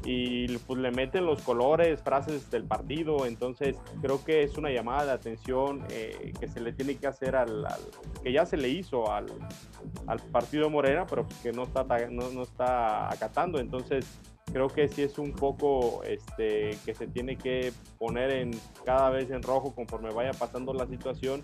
Y 0.04 0.56
pues 0.58 0.78
le 0.78 0.90
meten 0.90 1.26
los 1.26 1.42
colores, 1.42 2.00
frases 2.02 2.50
del 2.50 2.64
partido, 2.64 3.26
entonces 3.26 3.76
creo 4.00 4.24
que 4.24 4.42
es 4.42 4.56
una 4.56 4.70
llamada 4.70 5.06
de 5.06 5.12
atención 5.12 5.84
eh, 5.90 6.32
que 6.38 6.48
se 6.48 6.60
le 6.60 6.72
tiene 6.72 6.96
que 6.96 7.06
hacer 7.06 7.36
al, 7.36 7.66
que 8.22 8.32
ya 8.32 8.46
se 8.46 8.56
le 8.56 8.68
hizo 8.78 9.12
al, 9.12 9.26
al 10.06 10.18
partido 10.20 10.70
Morena, 10.70 11.06
pero 11.06 11.26
que 11.42 11.52
no 11.52 11.64
está, 11.64 11.84
no, 12.10 12.30
no 12.30 12.42
está 12.42 13.12
acatando, 13.12 13.58
entonces 13.58 14.06
creo 14.52 14.68
que 14.68 14.88
sí 14.88 15.02
es 15.02 15.18
un 15.18 15.32
poco 15.32 16.02
este, 16.04 16.78
que 16.84 16.94
se 16.94 17.06
tiene 17.06 17.36
que 17.36 17.72
poner 17.98 18.30
en 18.30 18.52
cada 18.84 19.10
vez 19.10 19.30
en 19.30 19.42
rojo 19.42 19.74
conforme 19.74 20.10
vaya 20.12 20.32
pasando 20.32 20.72
la 20.72 20.86
situación 20.86 21.42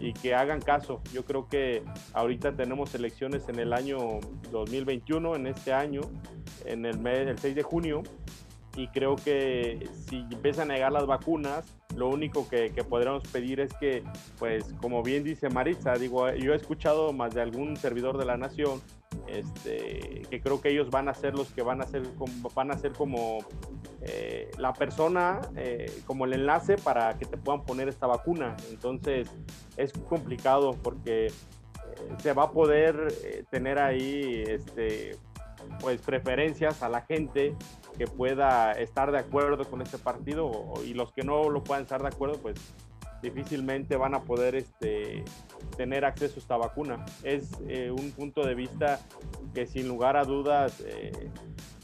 y 0.00 0.12
que 0.12 0.34
hagan 0.34 0.60
caso. 0.60 1.00
Yo 1.12 1.24
creo 1.24 1.48
que 1.48 1.82
ahorita 2.14 2.56
tenemos 2.56 2.94
elecciones 2.94 3.48
en 3.48 3.58
el 3.58 3.72
año 3.72 3.98
2021, 4.50 5.36
en 5.36 5.46
este 5.46 5.72
año, 5.72 6.00
en 6.64 6.86
el 6.86 6.98
mes, 6.98 7.28
el 7.28 7.38
6 7.38 7.54
de 7.54 7.62
junio, 7.62 8.02
y 8.76 8.88
creo 8.88 9.16
que 9.16 9.88
si 10.08 10.16
empiezan 10.16 10.70
a 10.70 10.74
negar 10.74 10.92
las 10.92 11.06
vacunas, 11.06 11.77
lo 11.98 12.08
único 12.08 12.48
que, 12.48 12.70
que, 12.70 12.84
podríamos 12.84 13.24
pedir 13.24 13.60
es 13.60 13.72
que, 13.74 14.02
pues, 14.38 14.72
como 14.80 15.02
bien 15.02 15.24
dice 15.24 15.48
Maritza, 15.48 15.94
digo, 15.94 16.30
yo 16.32 16.52
he 16.52 16.56
escuchado 16.56 17.12
más 17.12 17.34
de 17.34 17.42
algún 17.42 17.76
servidor 17.76 18.16
de 18.16 18.24
la 18.24 18.36
nación 18.36 18.80
este, 19.26 20.22
que 20.30 20.40
creo 20.40 20.60
que 20.60 20.70
ellos 20.70 20.90
van 20.90 21.08
a 21.08 21.14
ser 21.14 21.34
los 21.34 21.50
que 21.52 21.62
van 21.62 21.82
a 21.82 21.86
ser, 21.86 22.02
van 22.54 22.70
a 22.70 22.78
ser 22.78 22.92
como 22.92 23.38
eh, 24.02 24.50
la 24.58 24.72
persona, 24.72 25.40
eh, 25.56 25.92
como 26.06 26.24
el 26.24 26.32
enlace 26.32 26.76
para 26.76 27.18
que 27.18 27.26
te 27.26 27.36
puedan 27.36 27.64
poner 27.64 27.88
esta 27.88 28.06
vacuna. 28.06 28.56
Entonces 28.70 29.30
es 29.76 29.92
complicado 30.08 30.76
porque 30.82 31.26
eh, 31.26 31.32
se 32.18 32.32
va 32.32 32.44
a 32.44 32.50
poder 32.50 33.12
tener 33.50 33.78
ahí 33.78 34.44
este, 34.46 35.16
pues 35.80 36.00
preferencias 36.00 36.82
a 36.82 36.88
la 36.88 37.02
gente 37.02 37.54
que 37.96 38.06
pueda 38.06 38.72
estar 38.72 39.12
de 39.12 39.18
acuerdo 39.18 39.64
con 39.68 39.82
este 39.82 39.98
partido 39.98 40.74
y 40.84 40.94
los 40.94 41.12
que 41.12 41.22
no 41.22 41.50
lo 41.50 41.64
puedan 41.64 41.82
estar 41.82 42.02
de 42.02 42.08
acuerdo 42.08 42.38
pues 42.38 42.56
difícilmente 43.22 43.96
van 43.96 44.14
a 44.14 44.22
poder 44.22 44.54
este, 44.54 45.24
tener 45.76 46.04
acceso 46.04 46.36
a 46.36 46.38
esta 46.38 46.56
vacuna. 46.56 47.04
Es 47.22 47.50
eh, 47.68 47.90
un 47.90 48.12
punto 48.12 48.46
de 48.46 48.54
vista 48.54 49.00
que 49.54 49.66
sin 49.66 49.88
lugar 49.88 50.16
a 50.16 50.24
dudas 50.24 50.80
eh, 50.80 51.30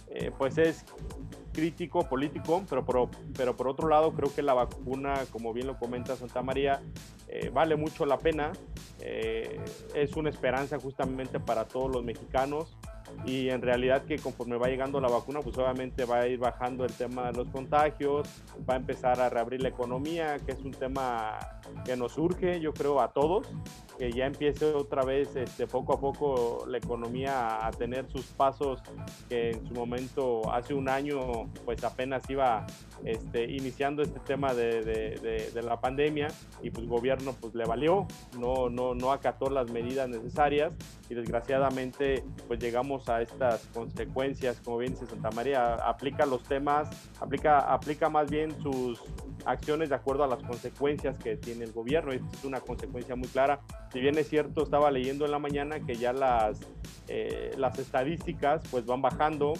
eh, 0.09 0.31
pues 0.37 0.59
es 0.59 0.85
crítico, 1.52 2.09
político, 2.09 2.64
pero 2.69 2.85
por, 2.85 3.09
pero 3.37 3.57
por 3.57 3.69
otro 3.69 3.88
lado 3.88 4.12
creo 4.12 4.33
que 4.35 4.43
la 4.43 4.54
vacuna, 4.54 5.25
como 5.31 5.52
bien 5.52 5.69
lo 5.69 5.78
comenta 5.78 6.16
Santa 6.16 6.43
María, 6.43 6.81
vale 7.52 7.75
mucho 7.75 8.07
la 8.07 8.19
pena. 8.19 8.52
es 9.00 10.16
una 10.16 10.31
esperanza 10.31 10.78
justamente 10.78 11.40
para 11.40 11.64
todos 11.64 11.90
los 11.90 12.04
mexicanos 12.04 12.76
y 13.25 13.49
en 13.49 13.62
realidad 13.62 14.04
que 14.04 14.18
conforme 14.18 14.56
va 14.56 14.68
llegando 14.68 15.00
la 15.00 15.08
vacuna, 15.08 15.40
pues 15.40 15.56
obviamente 15.58 16.04
va 16.04 16.20
a 16.20 16.28
ir 16.28 16.38
bajando 16.38 16.84
el 16.84 16.92
tema 16.92 17.30
de 17.30 17.38
los 17.38 17.49
contagios, 17.49 18.28
va 18.68 18.75
a 18.75 18.76
empezar 18.76 19.20
a 19.20 19.30
reabrir 19.30 19.62
la 19.62 19.68
economía, 19.68 20.38
que 20.44 20.52
es 20.52 20.58
un 20.61 20.73
tema 20.73 21.38
que 21.84 21.96
nos 21.96 22.18
urge, 22.18 22.61
yo 22.61 22.73
creo, 22.73 23.00
a 23.00 23.12
todos, 23.12 23.49
que 23.99 24.12
ya 24.12 24.26
empiece 24.26 24.66
otra 24.66 25.04
vez 25.04 25.34
este, 25.37 25.66
poco 25.66 25.94
a 25.94 26.00
poco 26.00 26.64
la 26.68 26.78
economía 26.78 27.66
a 27.66 27.70
tener 27.70 28.11
sus 28.11 28.26
pasos 28.26 28.82
que 29.28 29.50
en 29.50 29.66
su 29.66 29.75
momento, 29.75 30.52
hace 30.52 30.75
un 30.75 30.88
año, 30.88 31.49
pues 31.64 31.82
apenas 31.84 32.28
iba 32.28 32.66
este, 33.04 33.44
iniciando 33.44 34.02
este 34.02 34.18
tema 34.20 34.54
de, 34.54 35.50
la 35.62 35.80
pandemia 35.80 36.28
y 36.62 36.70
pues 36.70 36.84
el 36.84 36.88
gobierno 36.88 37.34
pues 37.40 37.54
le 37.54 37.64
valió, 37.64 38.06
no, 38.38 38.68
no, 38.68 38.94
no 38.94 39.12
acató 39.12 39.49
las 39.49 39.70
medidas 39.70 40.08
necesarias 40.08 40.73
y 41.08 41.14
desgraciadamente 41.14 42.25
pues 42.49 42.61
llegamos 42.61 43.08
a 43.08 43.23
estas 43.23 43.66
consecuencias, 43.73 44.61
como 44.61 44.78
bien 44.78 44.92
dice 44.92 45.06
Santa 45.06 45.30
María, 45.30 45.75
aplica 45.75 46.26
los 46.26 46.42
temas, 46.42 46.88
aplica, 47.20 47.61
aplica 47.61 48.08
más 48.08 48.30
bien 48.30 48.50
sus 48.62 49.00
acciones 49.44 49.90
de 49.90 49.94
acuerdo 49.94 50.25
a 50.25 50.26
las 50.26 50.42
consecuencias 50.42 51.18
que 51.18 51.37
tiene 51.37 51.64
el 51.64 51.73
gobierno. 51.73 52.12
Esta 52.12 52.37
es 52.37 52.44
una 52.44 52.61
consecuencia 52.61 53.16
muy 53.16 53.28
clara. 53.28 53.61
Si 53.92 54.00
bien 54.00 54.16
es 54.18 54.28
cierto, 54.28 54.64
estaba 54.64 54.90
leyendo 54.90 55.25
en 55.25 55.30
la 55.30 55.38
mañana 55.38 55.80
que 55.80 55.94
ya 55.94 56.12
las, 56.12 56.61
eh, 57.08 57.52
las 57.56 57.78
estadísticas 57.78 58.62
pues 58.70 58.87
van 58.87 59.02
bajando, 59.02 59.54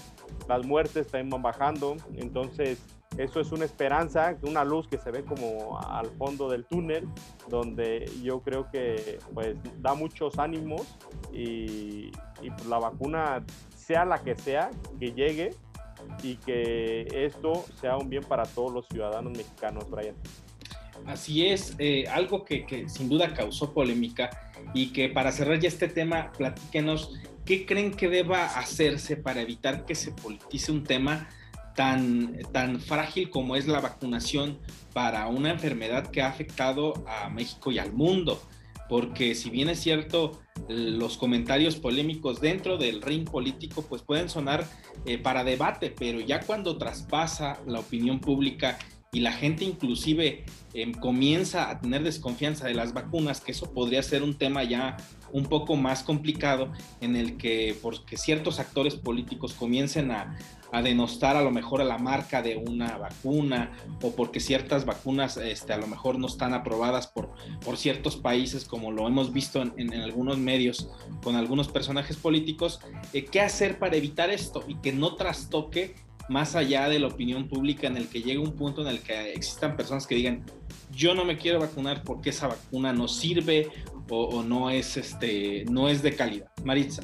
las 0.49 0.65
muertes 0.65 1.09
también 1.09 1.31
van 1.31 1.43
bajando, 1.43 1.97
entonces 2.17 2.79
eso 3.19 3.41
es 3.41 3.53
una 3.53 3.65
esperanza, 3.65 4.37
una 4.43 4.65
luz 4.65 4.89
que 4.89 4.99
se 4.99 5.11
ve 5.11 5.25
como 5.25 5.79
al 5.79 6.11
fondo 6.19 6.49
del 6.49 6.65
túnel, 6.65 7.09
donde 7.49 8.11
yo 8.23 8.41
creo 8.41 8.71
que 8.71 9.19
pues 9.33 9.57
da 9.81 9.95
muchos 9.95 10.39
ánimos 10.39 10.83
y, 11.33 12.11
y 12.43 12.51
pues, 12.51 12.67
la 12.67 12.79
vacuna, 12.79 13.45
sea 13.77 14.05
la 14.05 14.23
que 14.23 14.35
sea, 14.35 14.71
que 14.99 15.13
llegue 15.13 15.51
y 16.23 16.37
que 16.37 17.07
esto 17.13 17.65
sea 17.81 17.97
un 17.97 18.09
bien 18.09 18.25
para 18.25 18.45
todos 18.45 18.73
los 18.73 18.87
ciudadanos 18.89 19.33
mexicanos, 19.37 19.89
Brian. 19.91 20.17
Así 21.07 21.47
es, 21.47 21.75
eh, 21.79 22.05
algo 22.09 22.45
que, 22.45 22.67
que, 22.67 22.89
sin 22.89 23.09
duda 23.09 23.35
causó 23.35 23.75
polémica 23.75 24.31
y 24.73 24.93
que 24.93 25.09
para 25.09 25.33
cerrar 25.33 25.59
ya 25.59 25.69
este 25.69 25.89
tema, 25.89 26.33
platíquenos 26.37 27.13
qué 27.45 27.67
creen 27.67 27.93
que 27.93 28.09
deba 28.09 28.47
hacerse 28.47 29.17
para 29.17 29.43
evitar 29.43 29.85
que 29.85 29.95
se 29.95 30.13
politice 30.13 30.73
un 30.73 30.85
tema 30.85 31.29
tan, 31.75 32.39
tan 32.53 32.81
frágil 32.81 33.31
como 33.31 33.57
es 33.57 33.67
la 33.67 33.81
vacunación 33.81 34.59
para 34.93 35.27
una 35.27 35.51
enfermedad 35.51 36.09
que 36.11 36.23
ha 36.23 36.29
afectado 36.29 37.05
a 37.07 37.29
México 37.29 37.73
y 37.73 37.79
al 37.79 37.93
mundo. 37.93 38.41
Porque 38.89 39.35
si 39.35 39.51
bien 39.51 39.69
es 39.71 39.81
cierto, 39.81 40.41
los 40.69 41.17
comentarios 41.17 41.77
polémicos 41.77 42.41
dentro 42.41 42.77
del 42.77 43.03
ring 43.03 43.29
político 43.29 43.83
pues 43.83 44.03
pueden 44.03 44.29
sonar 44.29 44.67
eh, 45.07 45.19
para 45.19 45.43
debate, 45.43 45.91
pero 45.91 46.21
ya 46.21 46.41
cuando 46.41 46.77
traspasa 46.77 47.61
la 47.67 47.81
opinión 47.81 48.21
pública 48.21 48.79
y 49.15 49.21
la 49.21 49.33
gente 49.33 49.65
inclusive 49.65 50.45
em, 50.75 50.93
comienza 50.93 51.71
a 51.71 51.81
tener 51.81 52.03
desconfianza 52.03 52.67
de 52.67 52.75
las 52.75 52.93
vacunas, 52.93 53.41
que 53.41 53.53
eso 53.53 53.73
podría 53.73 54.03
ser 54.03 54.25
un 54.25 54.35
tema 54.35 54.65
ya 54.65 54.97
un 55.33 55.47
poco 55.47 55.77
más 55.77 56.03
complicado 56.03 56.73
en 57.01 57.15
el 57.15 57.37
que 57.37 57.77
porque 57.81 58.17
ciertos 58.17 58.59
actores 58.59 58.97
políticos 58.97 59.55
comiencen 59.55 60.11
a, 60.11 60.37
a 60.75 60.83
denostar 60.83 61.37
a 61.37 61.43
lo 61.43 61.53
mejor 61.53 61.81
a 61.81 61.85
la 61.85 61.99
marca 61.99 62.43
de 62.43 62.57
una 62.57 62.99
vacuna 62.99 63.71
o 64.03 64.11
porque 64.11 64.41
ciertas 64.41 64.85
vacunas 64.85 65.37
este, 65.37 65.73
a 65.73 65.79
lo 65.79 65.87
mejor 65.87 66.19
no 66.19 66.27
están 66.27 66.53
aprobadas 66.53 67.07
por, 67.07 67.31
por 67.65 67.77
ciertos 67.77 68.17
países 68.17 68.65
como 68.65 68.91
lo 68.91 69.07
hemos 69.07 69.33
visto 69.33 69.63
en, 69.63 69.95
algunos 69.95 70.37
medios 70.37 70.91
con 71.23 71.37
algunos 71.37 71.69
personajes 71.69 72.17
políticos, 72.17 72.81
eh, 73.13 73.25
¿qué 73.25 73.41
hacer 73.41 73.79
para 73.79 73.95
evitar 73.95 74.31
esto 74.31 74.65
y 74.67 74.75
que 74.75 74.93
no 74.93 75.15
trastoque 75.15 75.95
más 76.29 76.57
allá 76.57 76.89
de 76.89 76.99
la 76.99 77.07
opinión 77.07 77.47
pública 77.47 77.87
en 77.87 77.97
el 77.97 78.09
que 78.09 78.23
llegue 78.23 78.39
un 78.39 78.57
punto 78.57 78.83
en 78.83 78.89
el 78.89 78.99
que 78.99 79.33
existan 79.33 79.77
personas 79.77 80.09
que 80.09 80.17
digan 80.17 80.45
yo 80.91 81.15
no 81.15 81.25
me 81.25 81.39
quiero 81.39 81.61
vacunar 81.61 82.03
porque 82.03 82.31
esa 82.31 82.49
vacuna 82.49 82.93
no 82.93 83.07
sirve 83.07 83.69
o, 84.11 84.25
o 84.25 84.43
no 84.43 84.71
es 84.71 84.97
este 84.97 85.67
no 85.71 85.89
es 85.89 86.03
de 86.03 86.17
calidad. 86.17 86.51
Maritza. 86.65 87.03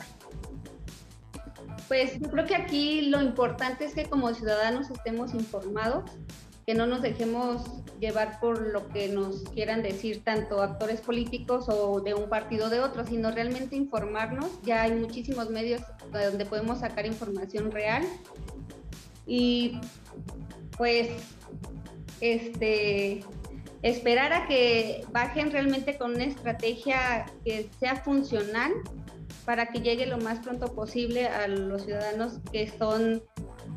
Pues 1.90 2.20
yo 2.20 2.30
creo 2.30 2.46
que 2.46 2.54
aquí 2.54 3.00
lo 3.00 3.20
importante 3.20 3.84
es 3.84 3.94
que 3.94 4.04
como 4.04 4.32
ciudadanos 4.32 4.88
estemos 4.92 5.34
informados, 5.34 6.08
que 6.64 6.72
no 6.72 6.86
nos 6.86 7.02
dejemos 7.02 7.64
llevar 7.98 8.38
por 8.38 8.60
lo 8.68 8.86
que 8.90 9.08
nos 9.08 9.42
quieran 9.48 9.82
decir 9.82 10.22
tanto 10.22 10.62
actores 10.62 11.00
políticos 11.00 11.64
o 11.68 12.00
de 12.00 12.14
un 12.14 12.28
partido 12.28 12.66
o 12.66 12.70
de 12.70 12.78
otro, 12.78 13.04
sino 13.04 13.32
realmente 13.32 13.74
informarnos. 13.74 14.46
Ya 14.62 14.82
hay 14.82 14.92
muchísimos 14.92 15.50
medios 15.50 15.82
donde 16.12 16.46
podemos 16.46 16.78
sacar 16.78 17.06
información 17.06 17.72
real 17.72 18.04
y 19.26 19.80
pues 20.78 21.08
este 22.20 23.24
esperar 23.82 24.32
a 24.32 24.46
que 24.46 25.04
bajen 25.10 25.50
realmente 25.50 25.98
con 25.98 26.14
una 26.14 26.24
estrategia 26.24 27.26
que 27.44 27.68
sea 27.80 27.96
funcional 27.96 28.70
para 29.50 29.66
que 29.66 29.80
llegue 29.80 30.06
lo 30.06 30.16
más 30.16 30.38
pronto 30.38 30.76
posible 30.76 31.26
a 31.26 31.48
los 31.48 31.82
ciudadanos 31.82 32.38
que 32.52 32.70
son 32.70 33.20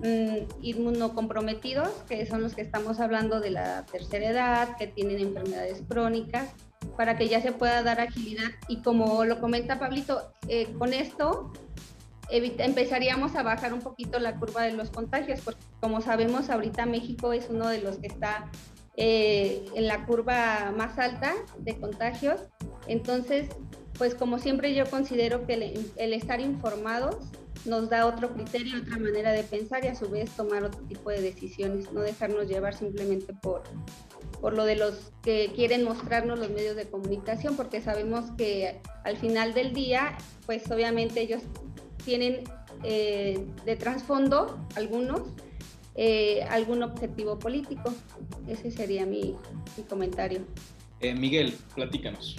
mm, 0.03 0.61
inmunocomprometidos, 0.61 1.89
que 2.07 2.27
son 2.27 2.43
los 2.43 2.53
que 2.53 2.61
estamos 2.61 2.99
hablando 2.99 3.39
de 3.39 3.49
la 3.49 3.83
tercera 3.87 4.29
edad, 4.29 4.77
que 4.77 4.85
tienen 4.85 5.17
enfermedades 5.17 5.81
crónicas, 5.89 6.49
para 6.95 7.17
que 7.17 7.27
ya 7.27 7.41
se 7.41 7.53
pueda 7.53 7.81
dar 7.81 7.99
agilidad. 8.01 8.51
Y 8.67 8.83
como 8.83 9.25
lo 9.25 9.41
comenta 9.41 9.79
Pablito, 9.79 10.31
eh, 10.47 10.71
con 10.77 10.93
esto 10.93 11.51
empezaríamos 12.29 13.35
a 13.35 13.41
bajar 13.41 13.73
un 13.73 13.81
poquito 13.81 14.19
la 14.19 14.35
curva 14.35 14.61
de 14.61 14.73
los 14.73 14.91
contagios, 14.91 15.41
porque 15.41 15.63
como 15.81 16.01
sabemos 16.01 16.51
ahorita 16.51 16.85
México 16.85 17.33
es 17.33 17.47
uno 17.49 17.67
de 17.67 17.81
los 17.81 17.97
que 17.97 18.05
está 18.05 18.51
eh, 18.95 19.65
en 19.73 19.87
la 19.87 20.05
curva 20.05 20.71
más 20.77 20.99
alta 20.99 21.33
de 21.57 21.79
contagios. 21.79 22.41
Entonces, 22.85 23.49
pues 24.03 24.15
como 24.15 24.37
siempre 24.37 24.75
yo 24.75 24.85
considero 24.85 25.47
que 25.47 25.53
el, 25.95 26.11
estar 26.11 26.41
informados 26.41 27.15
nos 27.63 27.89
da 27.89 28.05
otro 28.05 28.33
criterio, 28.33 28.81
otra 28.81 28.97
manera 28.97 29.31
de 29.31 29.43
pensar 29.43 29.85
y 29.85 29.87
a 29.87 29.95
su 29.95 30.09
vez 30.09 30.29
tomar 30.31 30.61
otro 30.65 30.81
tipo 30.89 31.09
de 31.09 31.21
decisiones, 31.21 31.89
no 31.93 32.01
dejarnos 32.01 32.49
llevar 32.49 32.75
simplemente 32.75 33.33
por, 33.33 33.63
por 34.41 34.55
lo 34.55 34.65
de 34.65 34.75
los 34.75 35.13
que 35.23 35.53
quieren 35.55 35.85
mostrarnos 35.85 36.37
los 36.37 36.49
medios 36.49 36.75
de 36.75 36.83
comunicación, 36.89 37.55
porque 37.55 37.79
sabemos 37.79 38.29
que 38.37 38.81
al 39.05 39.15
final 39.15 39.53
del 39.53 39.71
día, 39.71 40.17
pues 40.45 40.69
obviamente 40.69 41.21
ellos 41.21 41.41
tienen 42.03 42.43
eh, 42.83 43.45
de 43.63 43.75
trasfondo 43.77 44.59
algunos 44.75 45.21
eh, 45.95 46.43
algún 46.49 46.83
objetivo 46.83 47.39
político. 47.39 47.93
Ese 48.49 48.69
sería 48.69 49.05
mi, 49.05 49.37
comentario. 49.87 50.41
Eh, 50.99 51.13
Miguel, 51.13 51.55
platícanos. 51.73 52.35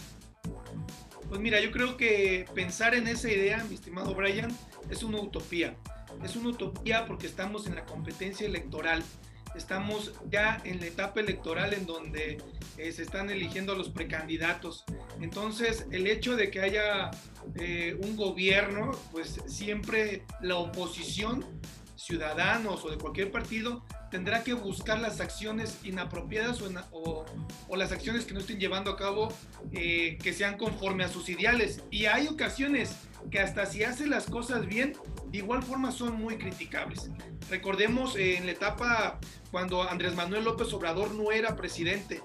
Pues 1.29 1.41
mira, 1.41 1.61
yo 1.61 1.71
creo 1.71 1.97
que 1.97 2.47
pensar 2.55 2.95
en 2.95 3.09
esa 3.09 3.31
idea, 3.31 3.65
mi 3.69 3.75
estimado 3.75 4.15
Brian, 4.15 4.57
es 4.91 5.03
una 5.03 5.21
utopía. 5.21 5.75
Es 6.23 6.37
una 6.37 6.51
utopía 6.51 7.07
porque 7.07 7.27
estamos 7.27 7.67
en 7.67 7.75
la 7.75 7.85
competencia 7.85 8.47
electoral. 8.47 9.03
Estamos 9.55 10.13
ya 10.31 10.61
en 10.65 10.81
la 10.81 10.87
etapa 10.87 11.21
electoral 11.21 11.75
en 11.75 11.87
donde 11.87 12.39
eh, 12.77 12.93
se 12.93 13.03
están 13.03 13.31
eligiendo 13.31 13.75
los 13.75 13.89
precandidatos. 13.89 14.85
Entonces, 15.21 15.87
el 15.91 16.07
hecho 16.07 16.37
de 16.37 16.51
que 16.51 16.61
haya 16.61 17.11
un 18.01 18.17
gobierno, 18.17 18.93
pues 19.13 19.41
siempre 19.47 20.25
la 20.41 20.57
oposición 20.57 21.45
ciudadanos 21.97 22.85
o 22.85 22.91
de 22.91 22.99
cualquier 22.99 23.31
partido 23.31 23.85
tendrá 24.15 24.45
que 24.45 24.53
buscar 24.53 25.01
las 25.01 25.21
acciones 25.21 25.81
inapropiadas 25.83 26.63
o, 26.93 27.25
las 27.77 27.91
acciones 27.91 28.25
que 28.25 28.33
no 28.33 28.39
estén 28.39 28.61
llevando 28.61 28.93
a 28.93 28.97
cabo 28.97 29.27
eh, 29.73 30.19
que 30.23 30.33
sean 30.33 30.57
conforme 30.57 31.03
a 31.03 31.09
sus 31.09 31.29
ideales. 31.29 31.83
Y 31.91 32.07
hay 32.07 32.29
ocasiones 32.29 32.95
que 33.33 33.41
hasta 33.41 33.67
si 33.67 33.83
hace 33.83 34.07
las 34.07 34.27
cosas 34.27 34.67
bien, 34.67 34.93
de 35.33 35.39
igual 35.39 35.65
forma 35.65 35.91
son 35.91 36.15
muy 36.15 36.37
criticables. 36.37 37.11
Recordemos 37.51 38.15
eh, 38.15 38.37
en 38.37 38.47
la 38.47 38.53
etapa 38.53 39.19
cuando 39.51 39.83
Andrés 39.83 40.15
Manuel 40.15 40.45
López 40.45 40.73
Obrador 40.73 41.13
no 41.13 41.33
era 41.33 41.57
presidente, 41.57 42.23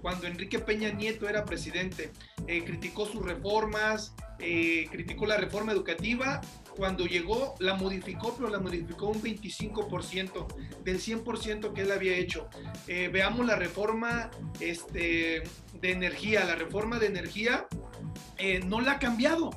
cuando 0.00 0.28
Enrique 0.28 0.60
Peña 0.60 0.90
Nieto 0.90 1.28
era 1.28 1.44
presidente, 1.44 2.12
eh, 2.46 2.62
criticó 2.64 3.04
sus 3.04 3.24
reformas, 3.24 4.14
criticó 4.38 5.26
la 5.26 5.36
reforma 5.36 5.70
educativa 5.70 6.40
cuando 6.76 7.06
llegó 7.06 7.54
la 7.58 7.74
modificó, 7.74 8.34
pero 8.36 8.48
la 8.48 8.58
modificó 8.58 9.08
un 9.08 9.22
25% 9.22 10.46
del 10.84 10.98
100% 10.98 11.72
que 11.72 11.82
él 11.82 11.92
había 11.92 12.16
hecho. 12.16 12.48
Eh, 12.86 13.08
veamos 13.12 13.46
la 13.46 13.56
reforma 13.56 14.30
este, 14.60 15.42
de 15.80 15.90
energía. 15.90 16.44
La 16.44 16.54
reforma 16.54 16.98
de 16.98 17.06
energía 17.06 17.66
eh, 18.38 18.60
no 18.64 18.80
la 18.80 18.92
ha 18.92 18.98
cambiado. 18.98 19.50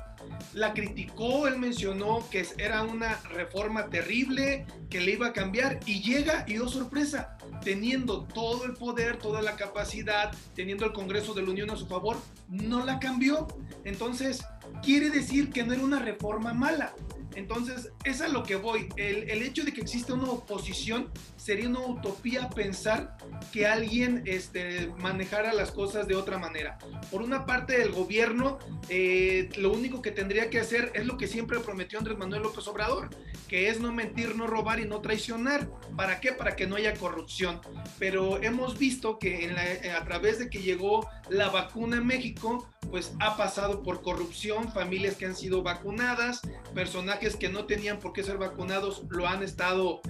La 0.52 0.72
criticó, 0.74 1.46
él 1.46 1.58
mencionó 1.58 2.24
que 2.30 2.46
era 2.58 2.82
una 2.82 3.16
reforma 3.30 3.86
terrible, 3.86 4.66
que 4.90 5.00
le 5.00 5.12
iba 5.12 5.28
a 5.28 5.32
cambiar 5.32 5.80
y 5.86 6.02
llega 6.02 6.44
y 6.46 6.54
dio 6.54 6.68
sorpresa, 6.68 7.36
teniendo 7.62 8.24
todo 8.24 8.64
el 8.64 8.74
poder, 8.74 9.18
toda 9.18 9.42
la 9.42 9.56
capacidad, 9.56 10.32
teniendo 10.54 10.84
el 10.84 10.92
Congreso 10.92 11.34
de 11.34 11.42
la 11.42 11.50
Unión 11.50 11.70
a 11.70 11.76
su 11.76 11.86
favor, 11.86 12.16
no 12.48 12.84
la 12.84 12.98
cambió. 12.98 13.46
Entonces, 13.84 14.44
quiere 14.82 15.10
decir 15.10 15.50
que 15.50 15.64
no 15.64 15.72
era 15.72 15.82
una 15.82 15.98
reforma 15.98 16.54
mala. 16.54 16.94
Entonces, 17.34 17.92
es 18.04 18.22
a 18.22 18.28
lo 18.28 18.42
que 18.42 18.56
voy. 18.56 18.88
El, 18.96 19.42
hecho 19.42 19.62
de 19.62 19.72
que 19.72 19.82
exista 19.82 20.14
una 20.14 20.30
oposición 20.30 21.10
sería 21.46 21.68
una 21.68 21.78
utopía 21.78 22.50
pensar 22.50 23.16
que 23.52 23.68
alguien 23.68 24.24
este, 24.26 24.88
manejara 24.98 25.52
las 25.52 25.70
cosas 25.70 26.08
de 26.08 26.16
otra 26.16 26.38
manera. 26.38 26.76
Por 27.08 27.22
una 27.22 27.46
parte, 27.46 27.80
el 27.80 27.92
gobierno 27.92 28.58
eh, 28.88 29.48
lo 29.56 29.72
único 29.72 30.02
que 30.02 30.10
tendría 30.10 30.50
que 30.50 30.58
hacer 30.58 30.90
es 30.96 31.06
lo 31.06 31.16
que 31.16 31.28
siempre 31.28 31.60
prometió 31.60 32.00
Andrés 32.00 32.18
Manuel 32.18 32.42
López 32.42 32.66
Obrador, 32.66 33.10
que 33.46 33.68
es 33.68 33.78
no 33.78 33.92
mentir, 33.92 34.34
no 34.34 34.48
robar 34.48 34.80
y 34.80 34.86
no 34.86 35.00
traicionar. 35.00 35.70
¿Para 35.96 36.18
qué? 36.18 36.32
Para 36.32 36.56
que 36.56 36.66
no 36.66 36.74
haya 36.74 36.94
corrupción. 36.94 37.60
Pero 37.96 38.42
hemos 38.42 38.76
visto 38.76 39.20
que 39.20 39.54
a 39.96 40.04
través 40.04 40.40
de 40.40 40.50
que 40.50 40.62
llegó 40.62 41.08
la 41.28 41.48
vacuna 41.50 41.98
en 41.98 42.06
México, 42.06 42.68
pues 42.90 43.14
ha 43.20 43.36
pasado 43.36 43.82
por 43.82 44.02
corrupción, 44.02 44.72
familias 44.72 45.16
que 45.16 45.26
han 45.26 45.36
sido 45.36 45.62
vacunadas, 45.62 46.40
personajes 46.74 47.36
que 47.36 47.48
no 47.48 47.66
tenían 47.66 47.98
por 47.98 48.12
qué 48.12 48.22
ser 48.22 48.38
vacunados 48.38 49.04
lo 49.10 49.26
han 49.28 49.42
estado 49.42 50.00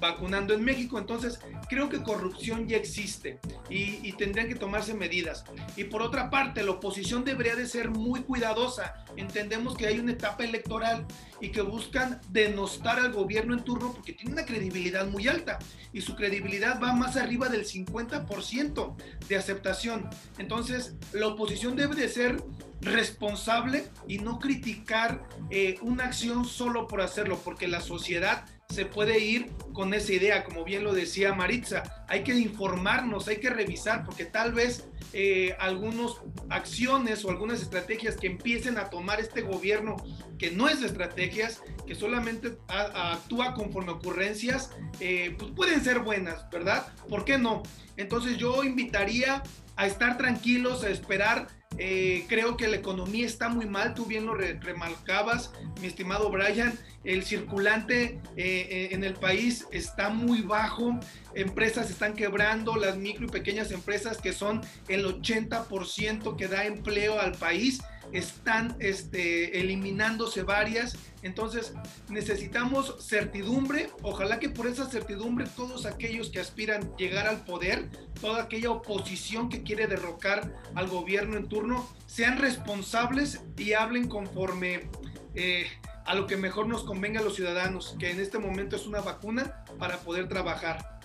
vacunando 0.00 0.54
en 0.54 0.64
México. 0.64 0.69
Entonces, 0.70 1.40
creo 1.68 1.88
que 1.88 2.02
corrupción 2.02 2.68
ya 2.68 2.76
existe 2.76 3.40
y, 3.68 4.06
y, 4.06 4.12
tendrían 4.12 4.48
que 4.48 4.54
tomarse 4.54 4.94
medidas. 4.94 5.44
Y 5.76 5.84
por 5.84 6.02
otra 6.02 6.30
parte, 6.30 6.62
la 6.62 6.72
oposición 6.72 7.24
debería 7.24 7.56
de 7.56 7.66
ser 7.66 7.90
muy 7.90 8.20
cuidadosa. 8.20 9.04
Entendemos 9.16 9.76
que 9.76 9.86
hay 9.86 9.98
una 9.98 10.12
etapa 10.12 10.44
electoral 10.44 11.06
y 11.40 11.50
que 11.50 11.62
buscan 11.62 12.20
denostar 12.30 12.98
al 12.98 13.12
gobierno 13.12 13.54
en 13.54 13.64
turno 13.64 13.92
porque 13.92 14.12
tiene 14.12 14.32
una 14.32 14.44
credibilidad 14.44 15.06
muy 15.06 15.26
alta 15.28 15.58
y 15.92 16.00
su 16.02 16.14
credibilidad 16.14 16.80
va 16.80 16.92
más 16.92 17.16
arriba 17.16 17.48
del 17.48 17.64
50% 17.64 18.96
de 19.28 19.36
aceptación. 19.36 20.08
Entonces, 20.38 20.94
la 21.12 21.28
oposición 21.28 21.76
debe 21.76 21.96
de 21.96 22.08
ser 22.08 22.42
responsable 22.80 23.84
y 24.06 24.18
no 24.18 24.38
criticar 24.38 25.22
eh, 25.50 25.76
una 25.82 26.04
acción 26.04 26.44
solo 26.44 26.86
por 26.86 27.00
hacerlo, 27.00 27.40
porque 27.44 27.68
la 27.68 27.80
sociedad 27.80 28.46
se 28.70 28.86
puede 28.86 29.18
ir 29.18 29.50
con 29.72 29.94
esa 29.94 30.12
idea, 30.12 30.44
como 30.44 30.64
bien 30.64 30.84
lo 30.84 30.92
decía 30.94 31.34
Maritza, 31.34 32.04
hay 32.08 32.22
que 32.22 32.34
informarnos, 32.34 33.28
hay 33.28 33.38
que 33.38 33.50
revisar, 33.50 34.04
porque 34.04 34.24
tal 34.24 34.52
vez 34.52 34.88
eh, 35.12 35.56
algunas 35.58 36.12
acciones 36.48 37.24
o 37.24 37.30
algunas 37.30 37.60
estrategias 37.62 38.16
que 38.16 38.28
empiecen 38.28 38.78
a 38.78 38.90
tomar 38.90 39.20
este 39.20 39.42
gobierno, 39.42 39.96
que 40.38 40.50
no 40.50 40.68
es 40.68 40.80
de 40.80 40.86
estrategias, 40.86 41.62
que 41.86 41.94
solamente 41.94 42.58
actúa 42.68 43.54
conforme 43.54 43.92
ocurrencias, 43.92 44.70
eh, 45.00 45.34
pues 45.38 45.50
pueden 45.52 45.82
ser 45.82 46.00
buenas, 46.00 46.48
¿verdad? 46.50 46.86
¿Por 47.08 47.24
qué 47.24 47.38
no? 47.38 47.62
Entonces 47.96 48.38
yo 48.38 48.62
invitaría 48.62 49.42
a 49.76 49.86
estar 49.86 50.16
tranquilos, 50.16 50.84
a 50.84 50.90
esperar 50.90 51.48
eh, 51.78 52.24
creo 52.28 52.56
que 52.56 52.68
la 52.68 52.76
economía 52.76 53.24
está 53.24 53.48
muy 53.48 53.66
mal, 53.66 53.94
tú 53.94 54.04
bien 54.04 54.26
lo 54.26 54.34
remarcabas, 54.34 55.52
mi 55.80 55.86
estimado 55.86 56.28
Brian, 56.30 56.78
el 57.04 57.24
circulante 57.24 58.20
eh, 58.36 58.68
eh, 58.70 58.88
en 58.90 59.04
el 59.04 59.14
país 59.14 59.66
está 59.70 60.10
muy 60.10 60.42
bajo, 60.42 60.98
empresas 61.34 61.88
están 61.88 62.14
quebrando, 62.14 62.76
las 62.76 62.96
micro 62.96 63.26
y 63.26 63.30
pequeñas 63.30 63.70
empresas 63.70 64.18
que 64.18 64.32
son 64.32 64.60
el 64.88 65.06
80% 65.06 66.36
que 66.36 66.48
da 66.48 66.66
empleo 66.66 67.18
al 67.18 67.32
país, 67.32 67.80
están 68.12 68.76
este, 68.78 69.60
eliminándose 69.60 70.42
varias. 70.42 70.96
Entonces 71.22 71.74
necesitamos 72.08 72.96
certidumbre. 73.00 73.90
Ojalá 74.02 74.38
que 74.38 74.48
por 74.48 74.66
esa 74.66 74.86
certidumbre 74.86 75.46
todos 75.56 75.86
aquellos 75.86 76.30
que 76.30 76.40
aspiran 76.40 76.96
llegar 76.96 77.26
al 77.26 77.44
poder, 77.44 77.88
toda 78.20 78.44
aquella 78.44 78.70
oposición 78.70 79.48
que 79.48 79.62
quiere 79.62 79.86
derrocar 79.86 80.52
al 80.74 80.88
gobierno 80.88 81.36
en 81.36 81.48
turno, 81.48 81.88
sean 82.06 82.38
responsables 82.38 83.40
y 83.56 83.72
hablen 83.74 84.08
conforme 84.08 84.88
eh, 85.34 85.66
a 86.04 86.14
lo 86.14 86.26
que 86.26 86.36
mejor 86.36 86.66
nos 86.66 86.82
convenga 86.82 87.20
a 87.20 87.22
los 87.22 87.36
ciudadanos, 87.36 87.96
que 87.98 88.10
en 88.10 88.20
este 88.20 88.38
momento 88.38 88.76
es 88.76 88.86
una 88.86 89.00
vacuna 89.00 89.64
para 89.78 89.98
poder 89.98 90.28
trabajar. 90.28 91.00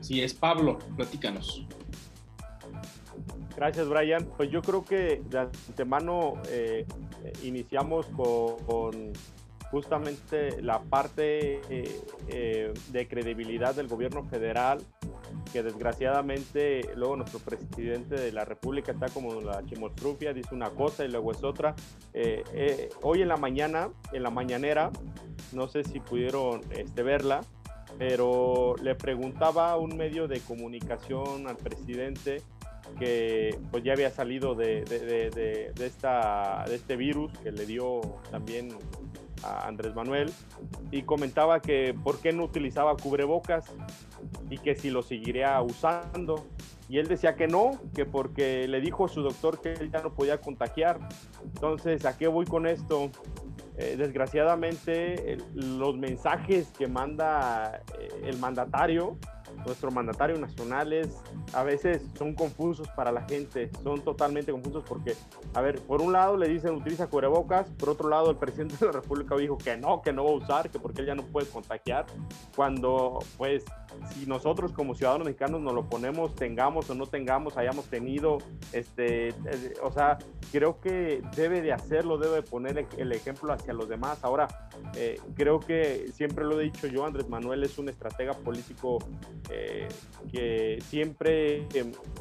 Sí, 0.00 0.22
es 0.22 0.32
Pablo, 0.32 0.78
platícanos. 0.96 1.66
Gracias, 3.58 3.88
Brian. 3.88 4.24
Pues 4.36 4.52
yo 4.52 4.62
creo 4.62 4.84
que 4.84 5.20
de 5.28 5.38
antemano 5.40 6.34
eh, 6.48 6.86
iniciamos 7.42 8.06
con, 8.06 9.12
justamente 9.72 10.62
la 10.62 10.80
parte 10.80 11.60
eh, 11.68 12.00
eh, 12.28 12.72
de 12.92 13.08
credibilidad 13.08 13.74
del 13.74 13.88
gobierno 13.88 14.22
federal, 14.22 14.78
que 15.52 15.64
desgraciadamente 15.64 16.88
luego 16.94 17.16
nuestro 17.16 17.40
presidente 17.40 18.14
de 18.14 18.30
la 18.30 18.44
República 18.44 18.92
está 18.92 19.08
como 19.08 19.40
la 19.40 19.66
chimoltrufia, 19.66 20.32
dice 20.32 20.54
una 20.54 20.70
cosa 20.70 21.04
y 21.04 21.08
luego 21.08 21.32
es 21.32 21.42
otra. 21.42 21.74
hoy 23.02 23.22
en 23.22 23.28
la 23.28 23.38
mañana, 23.38 23.88
en 24.12 24.22
la 24.22 24.30
mañanera, 24.30 24.92
no 25.50 25.66
sé 25.66 25.82
si 25.82 25.98
pudieron 25.98 26.60
este, 26.70 27.02
verla, 27.02 27.40
pero 27.98 28.76
le 28.80 28.94
preguntaba 28.94 29.72
a 29.72 29.78
un 29.78 29.96
medio 29.96 30.28
de 30.28 30.38
comunicación 30.38 31.48
al 31.48 31.56
presidente 31.56 32.40
que 32.98 33.58
pues 33.70 33.84
ya 33.84 33.92
había 33.92 34.10
salido 34.10 34.54
de, 34.54 34.84
de, 34.84 35.30
de, 35.74 35.86
esta, 35.86 36.64
de 36.66 36.76
este 36.76 36.96
virus 36.96 37.32
que 37.38 37.52
le 37.52 37.66
dio 37.66 38.00
también 38.30 38.70
a 39.42 39.66
Andrés 39.66 39.94
Manuel 39.94 40.32
y 40.90 41.02
comentaba 41.02 41.60
que 41.60 41.94
por 42.02 42.18
qué 42.20 42.32
no 42.32 42.44
utilizaba 42.44 42.96
cubrebocas 42.96 43.66
y 44.50 44.58
que 44.58 44.74
si 44.74 44.90
lo 44.90 45.02
seguiría 45.02 45.60
usando. 45.62 46.44
Y 46.88 46.98
él 46.98 47.06
decía 47.06 47.36
que 47.36 47.46
no, 47.46 47.72
que 47.94 48.06
porque 48.06 48.66
le 48.66 48.80
dijo 48.80 49.08
su 49.08 49.22
doctor 49.22 49.60
que 49.60 49.74
él 49.74 49.90
ya 49.92 50.00
no 50.00 50.14
podía 50.14 50.40
contagiar. 50.40 50.98
Entonces, 51.44 52.06
¿a 52.06 52.16
qué 52.16 52.28
voy 52.28 52.46
con 52.46 52.66
esto? 52.66 53.10
Eh, 53.76 53.94
desgraciadamente, 53.96 55.36
los 55.54 55.96
mensajes 55.96 56.68
que 56.76 56.88
manda 56.88 57.82
eh, 57.98 58.08
el 58.24 58.38
mandatario 58.38 59.18
nuestro 59.66 59.90
mandatario 59.90 60.38
nacional 60.38 60.92
es, 60.92 61.22
a 61.52 61.62
veces 61.62 62.02
son 62.16 62.34
confusos 62.34 62.88
para 62.90 63.12
la 63.12 63.22
gente, 63.22 63.70
son 63.82 64.02
totalmente 64.02 64.52
confusos 64.52 64.84
porque, 64.86 65.14
a 65.54 65.60
ver, 65.60 65.80
por 65.82 66.00
un 66.02 66.12
lado 66.12 66.36
le 66.36 66.48
dicen 66.48 66.74
utiliza 66.74 67.06
cubrebocas, 67.08 67.68
por 67.70 67.90
otro 67.90 68.08
lado 68.08 68.30
el 68.30 68.36
presidente 68.36 68.76
de 68.78 68.86
la 68.86 68.92
República 68.92 69.36
dijo 69.36 69.58
que 69.58 69.76
no, 69.76 70.02
que 70.02 70.12
no 70.12 70.24
va 70.24 70.30
a 70.30 70.34
usar, 70.34 70.70
que 70.70 70.78
porque 70.78 71.00
él 71.00 71.06
ya 71.06 71.14
no 71.14 71.22
puede 71.24 71.46
contagiar, 71.46 72.06
cuando 72.54 73.18
pues 73.36 73.64
si 74.12 74.26
nosotros 74.26 74.72
como 74.72 74.94
ciudadanos 74.94 75.26
mexicanos 75.26 75.60
nos 75.60 75.74
lo 75.74 75.88
ponemos, 75.88 76.34
tengamos 76.34 76.88
o 76.90 76.94
no 76.94 77.06
tengamos, 77.06 77.56
hayamos 77.56 77.86
tenido, 77.86 78.38
este, 78.72 79.28
eh, 79.28 79.74
o 79.82 79.90
sea, 79.90 80.18
creo 80.52 80.80
que 80.80 81.22
debe 81.36 81.60
de 81.62 81.72
hacerlo, 81.72 82.18
debe 82.18 82.36
de 82.36 82.42
poner 82.42 82.86
el 82.96 83.12
ejemplo 83.12 83.52
hacia 83.52 83.72
los 83.72 83.88
demás. 83.88 84.22
Ahora, 84.22 84.48
eh, 84.94 85.20
creo 85.34 85.60
que 85.60 86.10
siempre 86.12 86.44
lo 86.44 86.60
he 86.60 86.64
dicho 86.64 86.86
yo, 86.86 87.04
Andrés 87.04 87.28
Manuel 87.28 87.64
es 87.64 87.78
un 87.78 87.88
estratega 87.88 88.32
político 88.34 88.98
eh, 89.50 89.88
que 90.30 90.78
siempre 90.88 91.66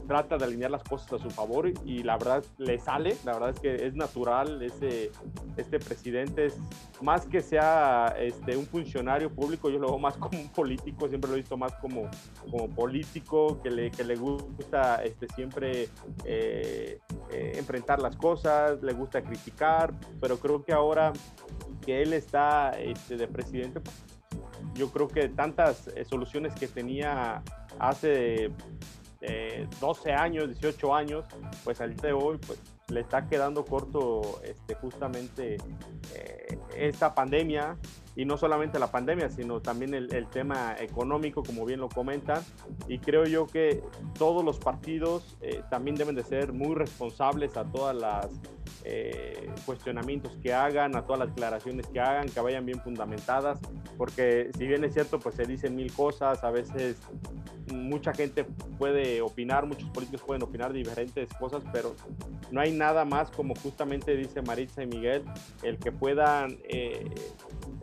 trata 0.07 0.37
de 0.37 0.45
alinear 0.45 0.71
las 0.71 0.83
cosas 0.83 1.13
a 1.13 1.19
su 1.19 1.29
favor 1.29 1.71
y 1.85 2.03
la 2.03 2.17
verdad 2.17 2.43
le 2.57 2.79
sale, 2.79 3.17
la 3.25 3.33
verdad 3.33 3.49
es 3.49 3.59
que 3.59 3.87
es 3.87 3.95
natural, 3.95 4.61
ese, 4.61 5.11
este 5.57 5.79
presidente 5.79 6.45
es 6.45 6.57
más 7.01 7.25
que 7.25 7.41
sea 7.41 8.15
este, 8.17 8.55
un 8.55 8.65
funcionario 8.65 9.29
público, 9.29 9.69
yo 9.69 9.79
lo 9.79 9.87
veo 9.87 9.99
más 9.99 10.17
como 10.17 10.39
un 10.39 10.49
político, 10.49 11.07
siempre 11.07 11.29
lo 11.29 11.35
he 11.35 11.39
visto 11.39 11.57
más 11.57 11.73
como, 11.75 12.09
como 12.49 12.69
político, 12.69 13.61
que 13.61 13.71
le, 13.71 13.91
que 13.91 14.03
le 14.03 14.15
gusta 14.15 15.03
este, 15.03 15.27
siempre 15.29 15.89
eh, 16.23 16.99
eh, 17.31 17.51
enfrentar 17.55 18.01
las 18.01 18.15
cosas, 18.15 18.81
le 18.81 18.93
gusta 18.93 19.21
criticar, 19.21 19.93
pero 20.21 20.39
creo 20.39 20.63
que 20.63 20.73
ahora 20.73 21.13
que 21.85 22.01
él 22.01 22.13
está 22.13 22.71
este, 22.71 23.17
de 23.17 23.27
presidente, 23.27 23.81
yo 24.77 24.91
creo 24.91 25.07
que 25.07 25.29
tantas 25.29 25.87
eh, 25.87 26.05
soluciones 26.05 26.53
que 26.55 26.67
tenía 26.67 27.41
hace 27.79 28.51
12 29.81 30.13
años, 30.13 30.47
18 30.47 30.95
años, 30.95 31.25
pues 31.63 31.81
al 31.81 31.95
día 31.95 32.09
de 32.09 32.13
hoy, 32.13 32.37
pues 32.45 32.59
le 32.89 33.01
está 33.01 33.27
quedando 33.27 33.65
corto 33.65 34.41
este, 34.43 34.75
justamente 34.75 35.57
esta 36.77 37.13
pandemia 37.13 37.77
y 38.17 38.25
no 38.25 38.35
solamente 38.35 38.79
la 38.79 38.89
pandemia, 38.89 39.29
sino 39.29 39.61
también 39.61 39.93
el, 39.93 40.27
tema 40.27 40.75
económico, 40.79 41.43
como 41.43 41.65
bien 41.65 41.79
lo 41.79 41.87
comentan. 41.87 42.43
Y 42.87 42.97
creo 42.97 43.25
yo 43.25 43.45
que 43.45 43.83
todos 44.17 44.43
los 44.43 44.57
partidos 44.57 45.37
eh, 45.41 45.61
también 45.69 45.95
deben 45.95 46.15
de 46.15 46.23
ser 46.23 46.51
muy 46.51 46.73
responsables 46.73 47.55
a 47.57 47.63
todas 47.65 47.95
las 47.95 48.27
eh, 48.83 49.49
cuestionamientos 49.65 50.37
que 50.41 50.53
hagan, 50.53 50.95
a 50.95 51.03
todas 51.03 51.19
las 51.19 51.29
declaraciones 51.29 51.87
que 51.87 51.99
hagan, 51.99 52.29
que 52.29 52.39
vayan 52.39 52.65
bien 52.65 52.79
fundamentadas, 52.79 53.59
porque 53.97 54.49
si 54.57 54.67
bien 54.67 54.83
es 54.83 54.93
cierto, 54.93 55.19
pues 55.19 55.35
se 55.35 55.45
dicen 55.45 55.75
mil 55.75 55.91
cosas, 55.93 56.43
a 56.43 56.51
veces 56.51 56.97
mucha 57.73 58.13
gente 58.13 58.45
puede 58.77 59.21
opinar, 59.21 59.65
muchos 59.65 59.89
políticos 59.89 60.23
pueden 60.25 60.43
opinar 60.43 60.71
diferentes 60.71 61.29
cosas, 61.33 61.63
pero 61.71 61.95
no 62.51 62.61
hay 62.61 62.71
nada 62.71 63.05
más 63.05 63.29
como 63.29 63.55
justamente 63.55 64.15
dice 64.15 64.41
Maritza 64.41 64.83
y 64.83 64.87
Miguel, 64.87 65.23
el 65.63 65.77
que 65.77 65.91
puedan 65.91 66.57
eh, 66.69 67.09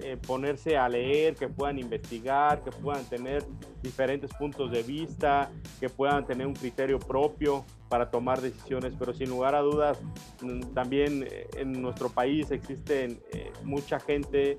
eh, 0.00 0.16
ponerse 0.26 0.76
a 0.76 0.88
leer, 0.88 1.34
que 1.34 1.48
puedan 1.48 1.78
investigar, 1.78 2.62
que 2.62 2.70
puedan 2.70 3.04
tener 3.04 3.44
diferentes 3.82 4.32
puntos 4.32 4.70
de 4.70 4.82
vista, 4.82 5.50
que 5.80 5.88
puedan 5.88 6.26
tener 6.26 6.46
un 6.46 6.54
criterio 6.54 6.98
propio 6.98 7.64
para 7.94 8.10
tomar 8.10 8.40
decisiones, 8.40 8.92
pero 8.98 9.14
sin 9.14 9.30
lugar 9.30 9.54
a 9.54 9.60
dudas, 9.60 10.00
mm, 10.42 10.74
también 10.74 11.28
eh, 11.30 11.46
en 11.56 11.80
nuestro 11.80 12.08
país 12.08 12.50
existen 12.50 13.20
eh, 13.30 13.52
mucha 13.62 14.00
gente 14.00 14.58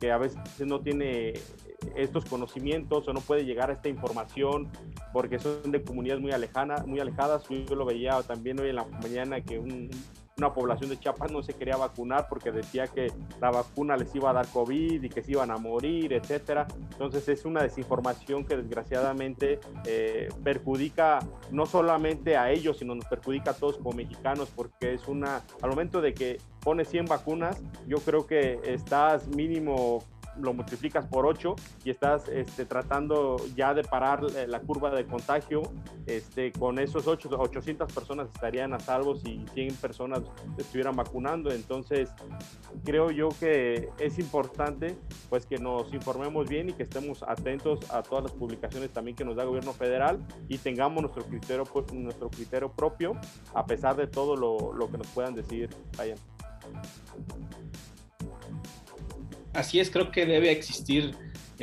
que 0.00 0.10
a 0.10 0.18
veces 0.18 0.40
no 0.66 0.80
tiene 0.80 1.34
estos 1.94 2.24
conocimientos 2.24 3.06
o 3.06 3.12
no 3.12 3.20
puede 3.20 3.44
llegar 3.44 3.70
a 3.70 3.74
esta 3.74 3.88
información 3.88 4.68
porque 5.12 5.38
son 5.38 5.70
de 5.70 5.80
comunidades 5.80 6.20
muy, 6.20 6.32
alejadas, 6.32 6.84
muy 6.84 6.98
alejadas. 6.98 7.44
Yo 7.48 7.76
lo 7.76 7.84
veía 7.84 8.20
también 8.24 8.58
hoy 8.58 8.70
en 8.70 8.74
la 8.74 8.84
mañana 8.84 9.40
que 9.40 9.60
un, 9.60 9.88
una 10.38 10.52
población 10.52 10.90
de 10.90 10.98
Chiapas 10.98 11.30
no 11.30 11.42
se 11.42 11.54
quería 11.54 11.76
vacunar 11.76 12.26
porque 12.28 12.50
decía 12.50 12.86
que 12.86 13.12
la 13.40 13.50
vacuna 13.50 13.96
les 13.96 14.14
iba 14.14 14.30
a 14.30 14.32
dar 14.32 14.46
COVID 14.48 15.02
y 15.02 15.08
que 15.08 15.22
se 15.22 15.32
iban 15.32 15.50
a 15.50 15.56
morir, 15.56 16.12
etcétera. 16.12 16.66
Entonces 16.92 17.28
es 17.28 17.44
una 17.44 17.62
desinformación 17.62 18.44
que 18.44 18.56
desgraciadamente 18.56 19.60
eh, 19.84 20.28
perjudica 20.42 21.20
no 21.50 21.66
solamente 21.66 22.36
a 22.36 22.50
ellos, 22.50 22.78
sino 22.78 22.94
nos 22.94 23.04
perjudica 23.06 23.50
a 23.50 23.54
todos 23.54 23.76
como 23.78 23.92
mexicanos 23.92 24.50
porque 24.54 24.94
es 24.94 25.06
una, 25.08 25.42
al 25.60 25.70
momento 25.70 26.00
de 26.00 26.14
que 26.14 26.38
pones 26.60 26.88
100 26.88 27.06
vacunas, 27.06 27.60
yo 27.86 27.98
creo 27.98 28.26
que 28.26 28.60
estás 28.64 29.28
mínimo 29.28 30.02
lo 30.40 30.54
multiplicas 30.54 31.06
por 31.06 31.26
8 31.26 31.54
y 31.84 31.90
estás 31.90 32.28
este, 32.28 32.64
tratando 32.64 33.36
ya 33.54 33.74
de 33.74 33.82
parar 33.82 34.22
la 34.22 34.60
curva 34.60 34.90
de 34.90 35.04
contagio, 35.04 35.62
este, 36.06 36.52
con 36.52 36.78
esos 36.78 37.06
8, 37.06 37.30
800 37.38 37.92
personas 37.92 38.28
estarían 38.34 38.72
a 38.72 38.80
salvo 38.80 39.16
si 39.16 39.44
100 39.54 39.74
personas 39.76 40.20
estuvieran 40.56 40.96
vacunando. 40.96 41.50
Entonces, 41.50 42.10
creo 42.84 43.10
yo 43.10 43.28
que 43.40 43.90
es 43.98 44.18
importante 44.18 44.96
pues 45.28 45.46
que 45.46 45.58
nos 45.58 45.92
informemos 45.92 46.48
bien 46.48 46.70
y 46.70 46.72
que 46.72 46.82
estemos 46.82 47.22
atentos 47.22 47.90
a 47.90 48.02
todas 48.02 48.24
las 48.24 48.32
publicaciones 48.32 48.90
también 48.90 49.16
que 49.16 49.24
nos 49.24 49.36
da 49.36 49.42
el 49.42 49.48
gobierno 49.48 49.72
federal 49.72 50.18
y 50.48 50.58
tengamos 50.58 51.02
nuestro 51.02 51.24
criterio, 51.24 51.64
pues, 51.64 51.92
nuestro 51.92 52.30
criterio 52.30 52.70
propio 52.70 53.14
a 53.54 53.64
pesar 53.66 53.96
de 53.96 54.06
todo 54.06 54.36
lo, 54.36 54.72
lo 54.72 54.90
que 54.90 54.98
nos 54.98 55.06
puedan 55.08 55.34
decir. 55.34 55.70
Vayan. 55.96 56.18
Así 59.52 59.80
es, 59.80 59.90
creo 59.90 60.10
que 60.10 60.26
debe 60.26 60.50
existir 60.50 61.14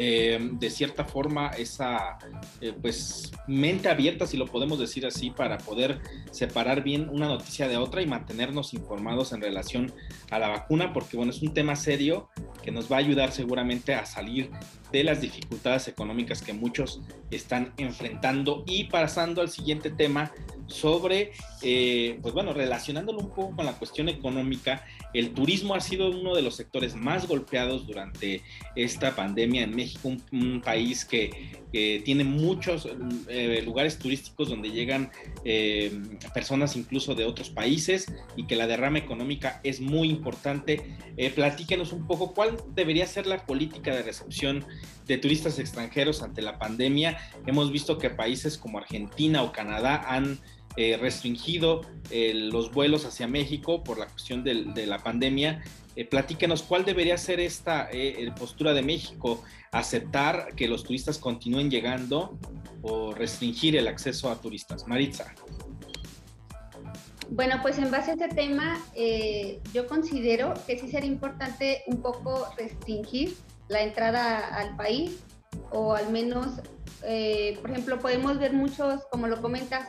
eh, 0.01 0.39
de 0.53 0.69
cierta 0.69 1.03
forma 1.03 1.49
esa 1.49 2.19
eh, 2.61 2.73
pues 2.81 3.33
mente 3.47 3.89
abierta, 3.89 4.25
si 4.27 4.37
lo 4.37 4.45
podemos 4.45 4.79
decir 4.79 5.05
así, 5.05 5.29
para 5.29 5.57
poder 5.57 5.99
separar 6.31 6.83
bien 6.83 7.09
una 7.09 7.27
noticia 7.27 7.67
de 7.67 7.75
otra 7.75 8.01
y 8.01 8.05
mantenernos 8.05 8.73
informados 8.73 9.33
en 9.33 9.41
relación 9.41 9.91
a 10.29 10.39
la 10.39 10.47
vacuna, 10.47 10.93
porque 10.93 11.17
bueno, 11.17 11.31
es 11.31 11.41
un 11.41 11.53
tema 11.53 11.75
serio 11.75 12.29
que 12.63 12.71
nos 12.71 12.89
va 12.89 12.95
a 12.95 12.99
ayudar 12.99 13.31
seguramente 13.33 13.93
a 13.93 14.05
salir 14.05 14.51
de 14.91 15.03
las 15.03 15.21
dificultades 15.21 15.87
económicas 15.87 16.41
que 16.41 16.53
muchos 16.53 17.01
están 17.31 17.73
enfrentando. 17.77 18.63
Y 18.67 18.85
pasando 18.85 19.41
al 19.41 19.49
siguiente 19.49 19.89
tema 19.89 20.31
sobre, 20.69 21.31
eh, 21.61 22.19
pues 22.21 22.33
bueno, 22.33 22.53
relacionándolo 22.53 23.19
un 23.19 23.29
poco 23.29 23.55
con 23.55 23.65
la 23.65 23.73
cuestión 23.73 24.09
económica, 24.09 24.85
el 25.13 25.31
turismo 25.31 25.75
ha 25.75 25.81
sido 25.81 26.09
uno 26.11 26.35
de 26.35 26.41
los 26.41 26.55
sectores 26.55 26.95
más 26.95 27.27
golpeados 27.27 27.87
durante 27.87 28.43
esta 28.75 29.15
pandemia 29.15 29.63
en 29.63 29.75
México, 29.75 30.11
un, 30.31 30.61
país 30.63 31.05
que, 31.05 31.59
tiene 31.71 32.23
muchos 32.23 32.87
eh, 33.27 33.61
lugares 33.63 33.99
turísticos 33.99 34.49
donde 34.49 34.71
llegan 34.71 35.11
eh, 35.45 35.91
personas 36.33 36.75
incluso 36.75 37.13
de 37.13 37.25
otros 37.25 37.51
países 37.51 38.07
y 38.35 38.47
que 38.47 38.55
la 38.55 38.65
derrama 38.65 38.97
económica 38.97 39.61
es 39.63 39.79
muy 39.79 40.09
importante. 40.09 40.97
platíquenos 41.35 41.93
un 41.93 42.07
poco 42.07 42.33
cuál 42.33 42.57
debería 42.73 43.05
ser 43.05 43.27
la 43.27 43.45
política 43.45 43.95
de 43.95 44.01
recepción 44.01 44.65
de 45.09 45.17
turistas 45.17 45.59
extranjeros 45.59 46.21
ante 46.23 46.41
la 46.41 46.57
pandemia. 46.57 47.17
Hemos 47.45 47.71
visto 47.71 47.97
que 47.97 48.09
países 48.09 48.57
como 48.57 48.77
Argentina 48.77 49.43
o 49.43 49.51
Canadá 49.51 50.05
han 50.07 50.39
eh, 50.75 50.97
restringido 50.97 51.81
eh, 52.09 52.33
los 52.33 52.71
vuelos 52.71 53.05
hacia 53.05 53.27
México 53.27 53.83
por 53.83 53.97
la 53.97 54.07
cuestión 54.07 54.43
de 54.43 54.85
la 54.85 54.99
pandemia. 54.99 55.63
Eh, 55.95 56.07
cuál 56.67 56.85
debería 56.85 57.17
ser 57.17 57.39
esta 57.39 57.89
postura 58.37 58.73
de 58.73 58.81
México, 58.81 59.43
aceptar 59.71 60.55
que 60.55 60.67
los 60.67 60.83
turistas 60.83 61.17
continúen 61.17 61.69
llegando 61.69 62.37
o 62.81 63.13
restringir 63.13 63.75
el 63.75 63.87
acceso 63.87 64.29
a 64.29 64.39
turistas. 64.39 64.87
Maritza. 64.87 65.33
Bueno, 67.29 67.59
pues 67.61 67.77
en 67.77 67.91
base 67.91 68.11
a 68.11 68.13
este 68.13 68.29
tema, 68.29 68.79
yo 69.73 69.87
considero 69.87 70.53
que 70.65 70.79
sí 70.79 70.89
sería 70.89 71.09
importante 71.09 71.83
un 71.87 72.01
poco 72.01 72.47
restringir 72.57 73.35
la 73.67 73.83
entrada 73.83 74.39
al 74.55 74.75
país 74.75 75.19
o 75.71 75.93
al 75.93 76.11
menos, 76.11 76.47
eh, 77.03 77.57
por 77.61 77.71
ejemplo, 77.71 77.99
podemos 77.99 78.37
ver 78.39 78.53
muchos, 78.53 79.03
como 79.11 79.27
lo 79.27 79.41
comentas, 79.41 79.87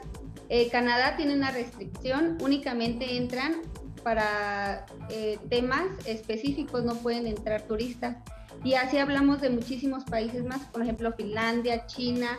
eh, 0.50 0.68
Canadá 0.68 1.16
tiene 1.16 1.34
una 1.34 1.52
restricción, 1.52 2.36
únicamente 2.42 3.16
entran 3.16 3.62
para 4.02 4.84
eh, 5.08 5.38
temas 5.48 5.84
específicos, 6.06 6.84
no 6.84 6.96
pueden 6.96 7.28
entrar 7.28 7.62
turistas. 7.62 8.16
Y 8.64 8.74
así 8.74 8.98
hablamos 8.98 9.40
de 9.40 9.50
muchísimos 9.50 10.02
países 10.04 10.44
más, 10.44 10.62
por 10.66 10.82
ejemplo, 10.82 11.12
Finlandia, 11.12 11.86
China, 11.86 12.36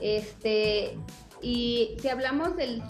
este, 0.00 0.98
y 1.40 1.96
si 2.00 2.08
hablamos 2.08 2.56
del, 2.56 2.82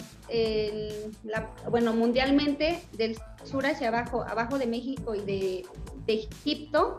bueno, 1.69 1.93
mundialmente, 1.93 2.81
del 2.93 3.15
sur 3.43 3.67
hacia 3.67 3.89
abajo, 3.89 4.23
abajo 4.23 4.57
de 4.57 4.65
México 4.65 5.13
y 5.13 5.19
de, 5.19 5.65
de 6.07 6.13
Egipto, 6.13 6.97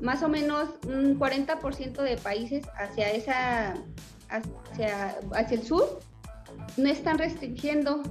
más 0.00 0.24
o 0.24 0.28
menos 0.28 0.68
un 0.84 1.16
40% 1.16 2.02
de 2.02 2.16
países 2.16 2.66
hacia, 2.76 3.12
esa, 3.12 3.74
hacia, 4.28 5.16
hacia 5.32 5.56
el 5.56 5.62
sur 5.62 6.00
no 6.76 6.88
están 6.88 7.18
restringiendo 7.18 8.02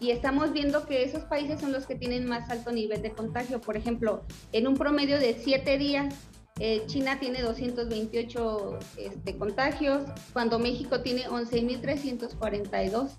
y 0.00 0.10
estamos 0.10 0.52
viendo 0.52 0.86
que 0.86 1.02
esos 1.02 1.24
países 1.24 1.60
son 1.60 1.72
los 1.72 1.86
que 1.86 1.94
tienen 1.94 2.28
más 2.28 2.48
alto 2.50 2.70
nivel 2.72 3.02
de 3.02 3.10
contagio. 3.12 3.60
Por 3.60 3.76
ejemplo, 3.76 4.24
en 4.52 4.66
un 4.66 4.74
promedio 4.74 5.18
de 5.18 5.34
siete 5.34 5.76
días 5.78 6.14
eh, 6.60 6.82
China 6.86 7.18
tiene 7.20 7.42
228 7.42 8.78
este, 8.96 9.36
contagios, 9.36 10.02
cuando 10.32 10.58
México 10.58 11.00
tiene 11.00 11.28
11.342. 11.28 13.10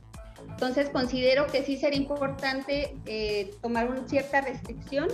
Entonces 0.49 0.89
considero 0.89 1.47
que 1.47 1.63
sí 1.63 1.77
sería 1.77 1.99
importante 1.99 2.97
eh, 3.05 3.51
tomar 3.61 3.89
una 3.89 4.07
cierta 4.07 4.41
restricción, 4.41 5.07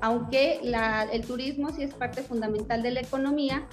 aunque 0.00 0.60
el 1.12 1.26
turismo 1.26 1.70
sí 1.70 1.82
es 1.82 1.94
parte 1.94 2.22
fundamental 2.22 2.82
de 2.82 2.90
la 2.90 3.00
economía, 3.00 3.66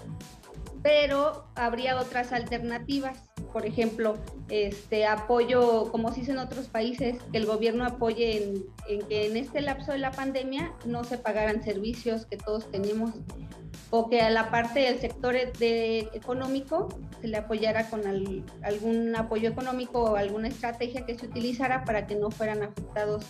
pero 0.82 1.46
habría 1.56 2.00
otras 2.00 2.32
alternativas. 2.32 3.18
Por 3.52 3.66
ejemplo, 3.66 4.18
este 4.50 5.06
apoyo, 5.06 5.92
como 5.92 6.14
se 6.14 6.22
dice 6.22 6.32
en 6.32 6.38
otros 6.40 6.68
países, 6.68 7.18
que 7.32 7.38
el 7.38 7.46
gobierno 7.46 7.86
apoye 7.86 8.64
en, 8.88 9.02
que 9.08 9.26
en 9.28 9.38
este 9.38 9.62
lapso 9.62 9.92
de 9.92 9.98
la 9.98 10.12
pandemia 10.12 10.72
no 10.86 11.04
se 11.04 11.18
pagaran 11.18 11.64
servicios 11.64 12.26
que 12.26 12.38
todos 12.38 12.70
tenemos 12.70 13.12
o 13.92 14.08
que 14.08 14.22
a 14.22 14.30
la 14.30 14.52
parte 14.52 14.82
del 14.82 15.00
sector 15.00 15.34
de, 15.34 16.10
económico 16.14 16.90
se 17.22 17.28
le 17.28 17.38
apoyara 17.38 17.90
con 17.90 18.02
algún 18.06 19.16
apoyo 19.16 19.50
económico 19.50 20.04
o 20.04 20.16
alguna 20.16 20.48
estrategia 20.48 21.08
que 21.08 21.18
se 21.18 21.26
utilizara 21.26 21.84
para 21.86 22.06
que 22.06 22.14
no 22.14 22.30
fueran 22.30 22.62
afectados 22.62 23.26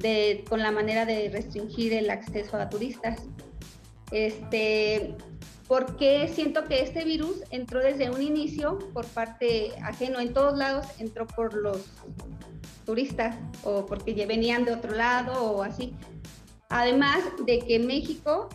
de, 0.00 0.44
con 0.48 0.60
la 0.60 0.72
manera 0.72 1.04
de 1.04 1.28
restringir 1.28 1.92
el 1.92 2.10
acceso 2.10 2.56
a 2.56 2.68
turistas. 2.68 3.22
Este, 4.10 5.14
porque 5.68 6.28
siento 6.28 6.64
que 6.64 6.82
este 6.82 7.04
virus 7.04 7.42
entró 7.50 7.80
desde 7.80 8.10
un 8.10 8.22
inicio 8.22 8.78
por 8.94 9.06
parte 9.06 9.72
ajeno 9.82 10.18
en 10.18 10.32
todos 10.32 10.56
lados, 10.56 10.86
entró 10.98 11.26
por 11.26 11.52
los 11.52 11.84
turistas 12.86 13.36
o 13.62 13.84
porque 13.84 14.14
venían 14.26 14.64
de 14.64 14.72
otro 14.72 14.94
lado 14.94 15.52
o 15.52 15.62
así. 15.62 15.94
Además 16.70 17.18
de 17.44 17.58
que 17.58 17.78
México 17.78 18.48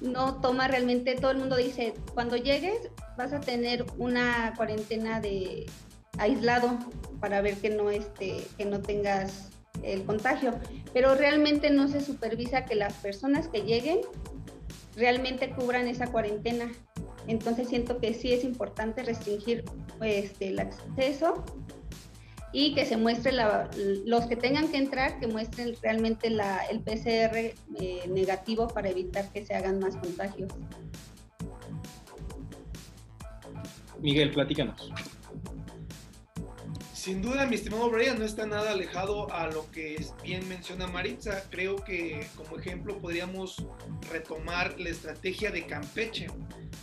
no 0.00 0.40
toma 0.40 0.68
realmente, 0.68 1.16
todo 1.16 1.32
el 1.32 1.38
mundo 1.38 1.56
dice, 1.56 1.94
cuando 2.14 2.36
llegues 2.36 2.88
vas 3.16 3.32
a 3.32 3.40
tener 3.40 3.84
una 3.98 4.54
cuarentena 4.56 5.20
de 5.20 5.66
aislado 6.18 6.78
para 7.20 7.40
ver 7.40 7.56
que 7.56 7.70
no, 7.70 7.90
este, 7.90 8.46
que 8.56 8.64
no 8.64 8.80
tengas 8.80 9.50
el 9.82 10.04
contagio, 10.04 10.54
pero 10.92 11.16
realmente 11.16 11.70
no 11.70 11.88
se 11.88 12.00
supervisa 12.00 12.64
que 12.64 12.76
las 12.76 12.94
personas 12.94 13.48
que 13.48 13.62
lleguen 13.62 14.00
realmente 14.96 15.50
cubran 15.50 15.88
esa 15.88 16.10
cuarentena. 16.10 16.70
Entonces 17.26 17.68
siento 17.68 17.98
que 17.98 18.14
sí 18.14 18.32
es 18.32 18.44
importante 18.44 19.02
restringir 19.02 19.64
este, 20.02 20.48
el 20.48 20.60
acceso 20.60 21.44
y 22.52 22.74
que 22.74 22.86
se 22.86 22.96
muestre 22.96 23.32
los 24.04 24.26
que 24.26 24.36
tengan 24.36 24.68
que 24.70 24.76
entrar, 24.76 25.18
que 25.18 25.26
muestren 25.26 25.74
realmente 25.82 26.28
el 26.28 26.80
PCR 26.80 27.36
eh, 27.36 27.54
negativo 28.08 28.68
para 28.68 28.90
evitar 28.90 29.32
que 29.32 29.44
se 29.44 29.54
hagan 29.54 29.80
más 29.80 29.96
contagios. 29.96 30.52
Miguel, 34.00 34.30
platícanos. 34.30 34.92
Sin 37.04 37.20
duda, 37.20 37.44
mi 37.44 37.56
estimado 37.56 37.90
Brian, 37.90 38.18
no 38.18 38.24
está 38.24 38.46
nada 38.46 38.70
alejado 38.70 39.30
a 39.30 39.48
lo 39.48 39.70
que 39.70 40.02
bien 40.22 40.48
menciona 40.48 40.86
Maritza. 40.86 41.44
Creo 41.50 41.76
que 41.76 42.26
como 42.34 42.58
ejemplo 42.58 42.96
podríamos 42.96 43.62
retomar 44.10 44.80
la 44.80 44.88
estrategia 44.88 45.50
de 45.50 45.66
Campeche. 45.66 46.28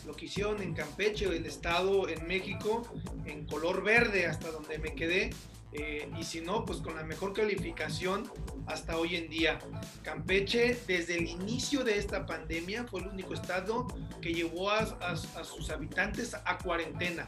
Lo 0.06 0.14
que 0.14 0.26
hicieron 0.26 0.62
en 0.62 0.76
Campeche, 0.76 1.26
el 1.26 1.48
estado 1.48 2.08
en 2.08 2.28
México, 2.28 2.84
en 3.26 3.48
color 3.48 3.84
verde, 3.84 4.28
hasta 4.28 4.52
donde 4.52 4.78
me 4.78 4.94
quedé, 4.94 5.32
eh, 5.74 6.08
y 6.20 6.24
si 6.24 6.42
no, 6.42 6.66
pues 6.66 6.80
con 6.80 6.96
la 6.96 7.04
mejor 7.04 7.34
calificación 7.34 8.30
hasta 8.68 8.98
hoy 8.98 9.16
en 9.16 9.30
día. 9.30 9.58
Campeche, 10.04 10.78
desde 10.86 11.18
el 11.18 11.30
inicio 11.30 11.84
de 11.84 11.98
esta 11.98 12.26
pandemia, 12.26 12.86
fue 12.86 13.02
el 13.02 13.08
único 13.08 13.34
estado 13.34 13.88
que 14.22 14.34
llevó 14.34 14.70
a, 14.70 15.16
sus 15.16 15.70
habitantes 15.70 16.36
a 16.36 16.58
cuarentena. 16.58 17.26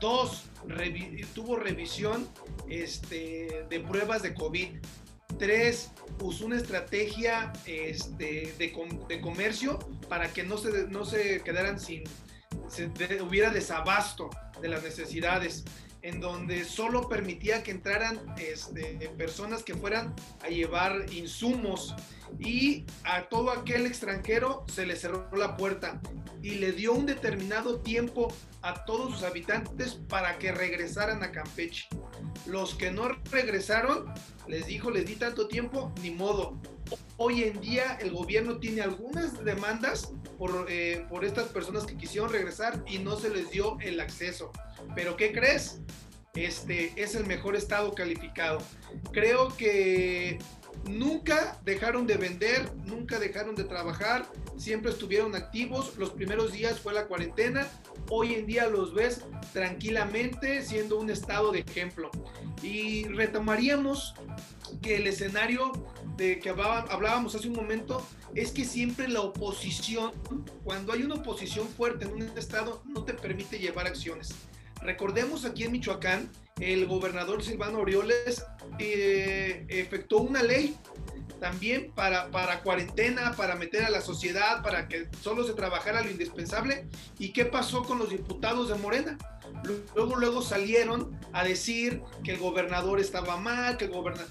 Dos, 0.00 0.44
tuvo 1.34 1.56
revisión 1.56 2.28
este, 2.68 3.66
de 3.68 3.80
pruebas 3.80 4.22
de 4.22 4.34
COVID. 4.34 4.68
Tres, 5.38 5.90
usó 6.20 6.46
una 6.46 6.56
estrategia 6.56 7.52
este, 7.66 8.54
de, 8.58 9.20
comercio 9.20 9.78
para 10.08 10.32
que 10.32 10.44
no 10.44 10.58
se, 10.58 10.86
no 10.88 11.04
se 11.04 11.40
quedaran 11.42 11.80
sin, 11.80 12.04
se, 12.68 12.86
hubiera 13.22 13.50
desabasto 13.50 14.30
de 14.60 14.68
las 14.68 14.82
necesidades 14.82 15.64
en 16.02 16.20
donde 16.20 16.64
solo 16.64 17.08
permitía 17.08 17.62
que 17.62 17.70
entraran 17.70 18.20
este, 18.36 19.10
personas 19.16 19.62
que 19.62 19.74
fueran 19.74 20.14
a 20.42 20.48
llevar 20.48 21.06
insumos 21.10 21.94
y 22.38 22.84
a 23.04 23.22
todo 23.30 23.50
aquel 23.50 23.86
extranjero 23.86 24.66
se 24.68 24.84
le 24.84 24.96
cerró 24.96 25.26
la 25.34 25.56
puerta 25.56 26.02
y 26.42 26.56
le 26.56 26.72
dio 26.72 26.92
un 26.92 27.06
determinado 27.06 27.80
tiempo 27.80 28.28
a 28.64 28.84
todos 28.86 29.12
sus 29.12 29.22
habitantes 29.24 30.00
para 30.08 30.38
que 30.38 30.50
regresaran 30.50 31.22
a 31.22 31.30
Campeche. 31.30 31.86
Los 32.46 32.74
que 32.74 32.90
no 32.90 33.08
regresaron, 33.30 34.12
les 34.48 34.66
dijo, 34.66 34.90
les 34.90 35.04
di 35.06 35.16
tanto 35.16 35.48
tiempo, 35.48 35.92
ni 36.02 36.10
modo. 36.10 36.58
Hoy 37.18 37.44
en 37.44 37.60
día 37.60 37.98
el 38.00 38.10
gobierno 38.10 38.58
tiene 38.58 38.80
algunas 38.80 39.44
demandas 39.44 40.12
por, 40.38 40.66
eh, 40.70 41.06
por 41.10 41.26
estas 41.26 41.48
personas 41.48 41.84
que 41.84 41.96
quisieron 41.96 42.32
regresar 42.32 42.82
y 42.86 42.98
no 42.98 43.16
se 43.16 43.28
les 43.28 43.50
dio 43.50 43.78
el 43.80 44.00
acceso. 44.00 44.50
Pero 44.94 45.14
¿qué 45.16 45.32
crees? 45.32 45.80
Este 46.34 46.90
es 46.96 47.14
el 47.14 47.26
mejor 47.26 47.56
estado 47.56 47.94
calificado. 47.94 48.58
Creo 49.12 49.54
que 49.56 50.38
nunca 50.88 51.60
dejaron 51.64 52.06
de 52.06 52.16
vender, 52.16 52.70
nunca 52.84 53.18
dejaron 53.18 53.54
de 53.54 53.64
trabajar, 53.64 54.30
siempre 54.56 54.90
estuvieron 54.90 55.34
activos. 55.34 55.96
Los 55.96 56.10
primeros 56.10 56.52
días 56.52 56.80
fue 56.80 56.92
la 56.92 57.06
cuarentena, 57.06 57.66
hoy 58.08 58.34
en 58.34 58.46
día 58.46 58.68
los 58.68 58.94
ves 58.94 59.24
tranquilamente 59.52 60.62
siendo 60.62 60.98
un 60.98 61.10
estado 61.10 61.52
de 61.52 61.60
ejemplo. 61.60 62.10
Y 62.62 63.04
retomaríamos 63.04 64.14
que 64.82 64.96
el 64.96 65.06
escenario 65.06 65.72
de 66.16 66.38
que 66.38 66.50
hablábamos 66.50 67.34
hace 67.34 67.48
un 67.48 67.54
momento 67.54 68.06
es 68.34 68.52
que 68.52 68.64
siempre 68.64 69.08
la 69.08 69.20
oposición, 69.20 70.12
cuando 70.64 70.92
hay 70.92 71.02
una 71.02 71.16
oposición 71.16 71.68
fuerte 71.68 72.04
en 72.04 72.12
un 72.12 72.22
estado, 72.36 72.82
no 72.84 73.04
te 73.04 73.14
permite 73.14 73.58
llevar 73.58 73.86
acciones. 73.86 74.34
Recordemos 74.80 75.44
aquí 75.44 75.64
en 75.64 75.72
Michoacán, 75.72 76.30
el 76.60 76.86
gobernador 76.86 77.42
Silvano 77.42 77.80
Orioles 77.80 78.44
eh, 78.78 79.64
efectuó 79.68 80.20
una 80.20 80.42
ley 80.42 80.76
también 81.40 81.92
para, 81.94 82.30
para 82.30 82.62
cuarentena, 82.62 83.34
para 83.36 83.56
meter 83.56 83.84
a 83.84 83.90
la 83.90 84.00
sociedad, 84.00 84.62
para 84.62 84.88
que 84.88 85.08
solo 85.20 85.44
se 85.44 85.52
trabajara 85.52 86.02
lo 86.02 86.10
indispensable. 86.10 86.86
¿Y 87.18 87.32
qué 87.32 87.44
pasó 87.44 87.82
con 87.82 87.98
los 87.98 88.10
diputados 88.10 88.68
de 88.68 88.76
Morena? 88.76 89.18
Luego, 89.94 90.16
luego 90.16 90.42
salieron 90.42 91.18
a 91.32 91.44
decir 91.44 92.02
que 92.22 92.32
el 92.32 92.38
gobernador 92.38 93.00
estaba 93.00 93.36
mal, 93.36 93.76
que 93.76 93.86
el 93.86 93.90
gobernador... 93.90 94.30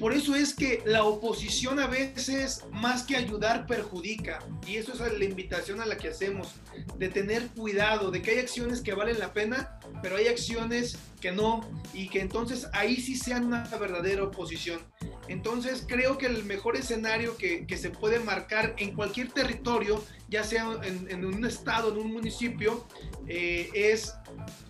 Por 0.00 0.14
eso 0.14 0.34
es 0.34 0.54
que 0.54 0.82
la 0.86 1.04
oposición 1.04 1.78
a 1.78 1.86
veces, 1.86 2.64
más 2.72 3.02
que 3.02 3.16
ayudar, 3.16 3.66
perjudica. 3.66 4.38
Y 4.66 4.76
eso 4.76 4.92
es 4.94 5.18
la 5.18 5.24
invitación 5.26 5.78
a 5.82 5.84
la 5.84 5.98
que 5.98 6.08
hacemos, 6.08 6.54
de 6.96 7.10
tener 7.10 7.48
cuidado, 7.48 8.10
de 8.10 8.22
que 8.22 8.30
hay 8.30 8.38
acciones 8.38 8.80
que 8.80 8.94
valen 8.94 9.18
la 9.18 9.34
pena, 9.34 9.78
pero 10.02 10.16
hay 10.16 10.28
acciones 10.28 10.96
que 11.20 11.32
no, 11.32 11.60
y 11.92 12.08
que 12.08 12.22
entonces 12.22 12.66
ahí 12.72 12.96
sí 12.96 13.14
sean 13.14 13.44
una 13.44 13.64
verdadera 13.78 14.24
oposición. 14.24 14.80
Entonces 15.28 15.84
creo 15.86 16.16
que 16.16 16.26
el 16.26 16.44
mejor 16.44 16.76
escenario 16.76 17.36
que, 17.36 17.66
se 17.76 17.90
puede 17.90 18.20
marcar 18.20 18.74
en 18.78 18.94
cualquier 18.94 19.30
territorio, 19.30 20.02
ya 20.30 20.44
sea 20.44 20.66
en, 20.82 21.24
un 21.26 21.44
estado, 21.44 21.92
en 21.92 21.98
un 21.98 22.10
municipio, 22.10 22.86
eh, 23.28 23.68
es, 23.74 24.14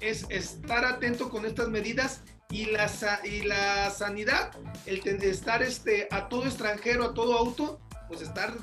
es 0.01 0.27
estar 0.29 0.85
atento 0.85 1.31
con 1.31 1.47
estas 1.47 1.69
medidas 1.69 2.23
y 2.51 2.67
la, 2.67 2.91
y 3.25 3.43
la 3.43 3.91
sanidad, 3.91 4.53
el 4.87 4.99
estar 5.23 5.63
este, 5.63 6.09
a 6.11 6.29
todo 6.29 6.45
extranjero, 6.45 7.05
a 7.05 7.15
todo 7.15 7.37
auto, 7.39 7.81
pues 8.11 8.23
estar 8.23 8.57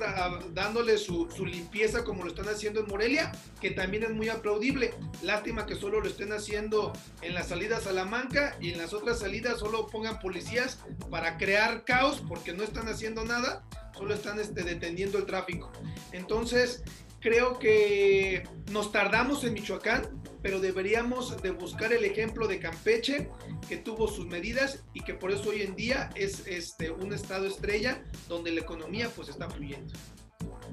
dándole 0.53 0.97
su, 0.97 1.25
limpieza 1.45 2.03
como 2.03 2.23
lo 2.23 2.31
están 2.31 2.49
haciendo 2.49 2.81
en 2.81 2.87
Morelia, 2.87 3.31
que 3.61 3.71
también 3.71 4.03
es 4.03 4.09
muy 4.09 4.27
aplaudible. 4.27 4.93
Lástima 5.21 5.65
que 5.65 5.75
solo 5.75 6.01
lo 6.01 6.07
estén 6.09 6.33
haciendo 6.33 6.91
en 7.21 7.33
las 7.33 7.47
salidas 7.47 7.79
a 7.79 7.83
Salamanca 7.85 8.57
y 8.59 8.73
en 8.73 8.77
las 8.77 8.91
otras 8.91 9.19
salidas 9.19 9.59
solo 9.59 9.87
pongan 9.87 10.19
policías 10.19 10.79
para 11.09 11.37
crear 11.37 11.85
caos 11.85 12.21
porque 12.27 12.51
no 12.51 12.61
están 12.61 12.89
haciendo 12.89 13.23
nada, 13.23 13.63
solo 13.97 14.13
están 14.13 14.37
este, 14.37 14.63
deteniendo 14.63 15.17
el 15.17 15.25
tráfico. 15.25 15.71
Entonces, 16.11 16.83
creo 17.21 17.57
que 17.57 18.43
nos 18.71 18.91
tardamos 18.91 19.45
en 19.45 19.53
Michoacán, 19.53 20.09
pero 20.41 20.59
deberíamos 20.59 21.41
de 21.41 21.51
buscar 21.51 21.93
el 21.93 22.03
ejemplo 22.05 22.47
de 22.47 22.59
Campeche, 22.59 23.29
que 23.67 23.77
tuvo 23.77 24.07
sus 24.07 24.25
medidas 24.25 24.83
y 24.93 25.01
que 25.01 25.13
por 25.13 25.31
eso 25.31 25.49
hoy 25.49 25.61
en 25.61 25.75
día 25.75 26.09
es 26.15 26.45
este, 26.47 26.91
un 26.91 27.13
estado 27.13 27.47
estrella 27.47 28.03
donde 28.27 28.51
la 28.51 28.61
economía 28.61 29.09
pues 29.15 29.29
está 29.29 29.49
fluyendo. 29.49 29.93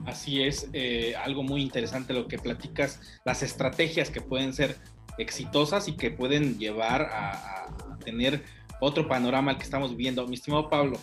Así 0.07 0.43
es, 0.43 0.69
eh, 0.73 1.15
algo 1.17 1.43
muy 1.43 1.63
interesante 1.63 2.13
lo 2.13 2.29
que 2.29 2.39
platicas, 2.39 3.01
las 3.25 3.43
estrategias 3.43 4.11
que 4.11 4.21
pueden 4.21 4.53
ser 4.53 4.77
exitosas 5.19 5.89
y 5.89 5.97
que 5.97 6.11
pueden 6.11 6.59
llevar 6.59 7.03
a, 7.03 7.65
a 7.65 7.99
tener 8.05 8.43
otro 8.81 9.09
panorama 9.09 9.53
al 9.53 9.57
que 9.57 9.65
estamos 9.65 9.91
viviendo. 9.91 10.27
Mi 10.27 10.35
estimado 10.35 10.69
Pablo, 10.69 10.99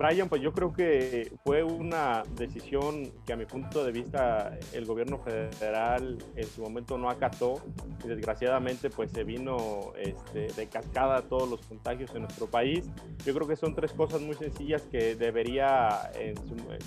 Brian, 0.00 0.30
pues 0.30 0.40
yo 0.40 0.54
creo 0.54 0.72
que 0.72 1.30
fue 1.44 1.62
una 1.62 2.22
decisión 2.34 3.12
que 3.26 3.34
a 3.34 3.36
mi 3.36 3.44
punto 3.44 3.84
de 3.84 3.92
vista 3.92 4.56
el 4.72 4.86
gobierno 4.86 5.18
federal 5.18 6.16
en 6.36 6.46
su 6.46 6.62
momento 6.62 6.96
no 6.96 7.10
acató 7.10 7.60
y 8.02 8.08
desgraciadamente 8.08 8.88
pues 8.88 9.10
se 9.12 9.24
vino 9.24 9.92
este, 9.98 10.46
de 10.54 10.68
cascada 10.68 11.20
todos 11.20 11.50
los 11.50 11.60
contagios 11.66 12.14
en 12.14 12.22
nuestro 12.22 12.46
país. 12.46 12.88
Yo 13.26 13.34
creo 13.34 13.46
que 13.46 13.56
son 13.56 13.74
tres 13.74 13.92
cosas 13.92 14.22
muy 14.22 14.36
sencillas 14.36 14.80
que 14.90 15.16
debería, 15.16 16.10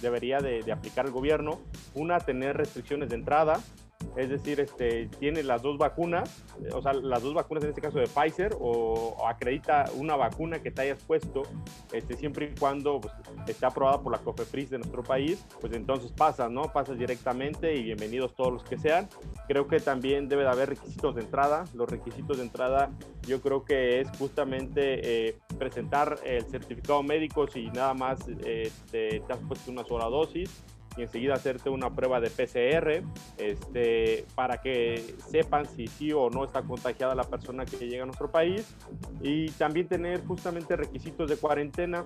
debería 0.01 0.39
de, 0.39 0.63
de 0.63 0.71
aplicar 0.71 1.05
el 1.05 1.11
gobierno. 1.11 1.59
Una, 1.93 2.19
tener 2.19 2.57
restricciones 2.57 3.09
de 3.09 3.15
entrada 3.15 3.61
es 4.15 4.29
decir, 4.29 4.59
este, 4.59 5.07
tiene 5.19 5.43
las 5.43 5.61
dos 5.61 5.77
vacunas, 5.77 6.43
o 6.73 6.81
sea, 6.81 6.93
las 6.93 7.21
dos 7.23 7.33
vacunas 7.33 7.63
en 7.63 7.69
este 7.69 7.81
caso 7.81 7.99
de 7.99 8.07
Pfizer, 8.07 8.55
o, 8.59 9.27
acredita 9.27 9.85
una 9.95 10.15
vacuna 10.15 10.61
que 10.61 10.71
te 10.71 10.81
hayas 10.83 11.03
puesto, 11.03 11.43
este, 11.91 12.15
siempre 12.15 12.51
y 12.53 12.59
cuando 12.59 13.01
pues, 13.01 13.13
esté 13.47 13.65
aprobada 13.65 14.01
por 14.01 14.11
la 14.11 14.19
COFEPRIS 14.19 14.69
de 14.69 14.77
nuestro 14.79 15.03
país, 15.03 15.45
pues 15.59 15.73
entonces 15.73 16.11
pasas, 16.11 16.51
¿no? 16.51 16.63
Pasas 16.73 16.97
directamente 16.97 17.75
y 17.75 17.83
bienvenidos 17.83 18.35
todos 18.35 18.53
los 18.53 18.63
que 18.63 18.77
sean. 18.77 19.09
Creo 19.47 19.67
que 19.67 19.79
también 19.79 20.29
debe 20.29 20.43
de 20.43 20.49
haber 20.49 20.69
requisitos 20.69 21.15
de 21.15 21.21
entrada. 21.21 21.65
Los 21.73 21.89
requisitos 21.89 22.37
de 22.37 22.43
entrada 22.43 22.91
yo 23.27 23.41
creo 23.41 23.63
que 23.63 24.01
es 24.01 24.09
justamente 24.17 25.27
eh, 25.29 25.37
presentar 25.57 26.17
el 26.25 26.43
certificado 26.45 27.03
médico 27.03 27.47
si 27.47 27.67
nada 27.67 27.93
más 27.93 28.19
eh, 28.45 28.71
te, 28.91 29.19
te 29.21 29.33
has 29.33 29.39
puesto 29.39 29.71
una 29.71 29.83
sola 29.83 30.05
dosis 30.05 30.63
y 30.97 31.01
enseguida 31.01 31.33
hacerte 31.33 31.69
una 31.69 31.89
prueba 31.89 32.19
de 32.19 32.29
PCR 32.29 33.03
este, 33.37 34.25
para 34.35 34.61
que 34.61 35.15
sepan 35.29 35.65
si 35.67 35.87
sí 35.87 36.11
o 36.11 36.29
no 36.29 36.43
está 36.43 36.61
contagiada 36.61 37.15
la 37.15 37.23
persona 37.23 37.65
que 37.65 37.77
llega 37.87 38.03
a 38.03 38.05
nuestro 38.05 38.29
país 38.29 38.75
y 39.21 39.49
también 39.51 39.87
tener 39.87 40.23
justamente 40.25 40.75
requisitos 40.75 41.29
de 41.29 41.37
cuarentena. 41.37 42.05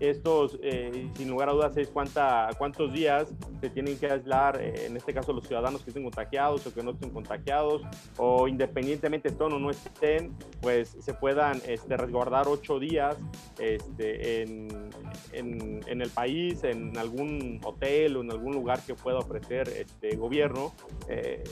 Estos, 0.00 0.58
eh, 0.62 1.08
sin 1.14 1.28
lugar 1.28 1.50
a 1.50 1.52
dudas, 1.52 1.76
es 1.76 1.88
cuánta, 1.88 2.48
cuántos 2.56 2.92
días 2.92 3.28
se 3.60 3.68
tienen 3.68 3.98
que 3.98 4.10
aislar, 4.10 4.60
eh, 4.60 4.86
en 4.86 4.96
este 4.96 5.12
caso 5.12 5.32
los 5.32 5.46
ciudadanos 5.46 5.82
que 5.82 5.90
estén 5.90 6.02
contagiados 6.02 6.66
o 6.66 6.74
que 6.74 6.82
no 6.82 6.92
estén 6.92 7.10
contagiados, 7.10 7.82
o 8.16 8.48
independientemente 8.48 9.28
estén 9.28 9.52
o 9.52 9.58
no 9.58 9.70
estén, 9.70 10.34
pues 10.60 10.96
se 11.00 11.14
puedan 11.14 11.60
este, 11.66 11.96
resguardar 11.96 12.48
ocho 12.48 12.78
días 12.78 13.16
este, 13.58 14.42
en, 14.42 14.68
en, 15.32 15.80
en 15.86 16.00
el 16.00 16.08
país, 16.10 16.64
en 16.64 16.96
algún 16.96 17.60
hotel 17.64 17.99
o 18.08 18.22
en 18.22 18.30
algún 18.30 18.54
lugar 18.54 18.80
que 18.80 18.94
pueda 18.94 19.18
ofrecer 19.18 19.68
este 19.68 20.16
gobierno. 20.16 20.72
Eh, 21.08 21.44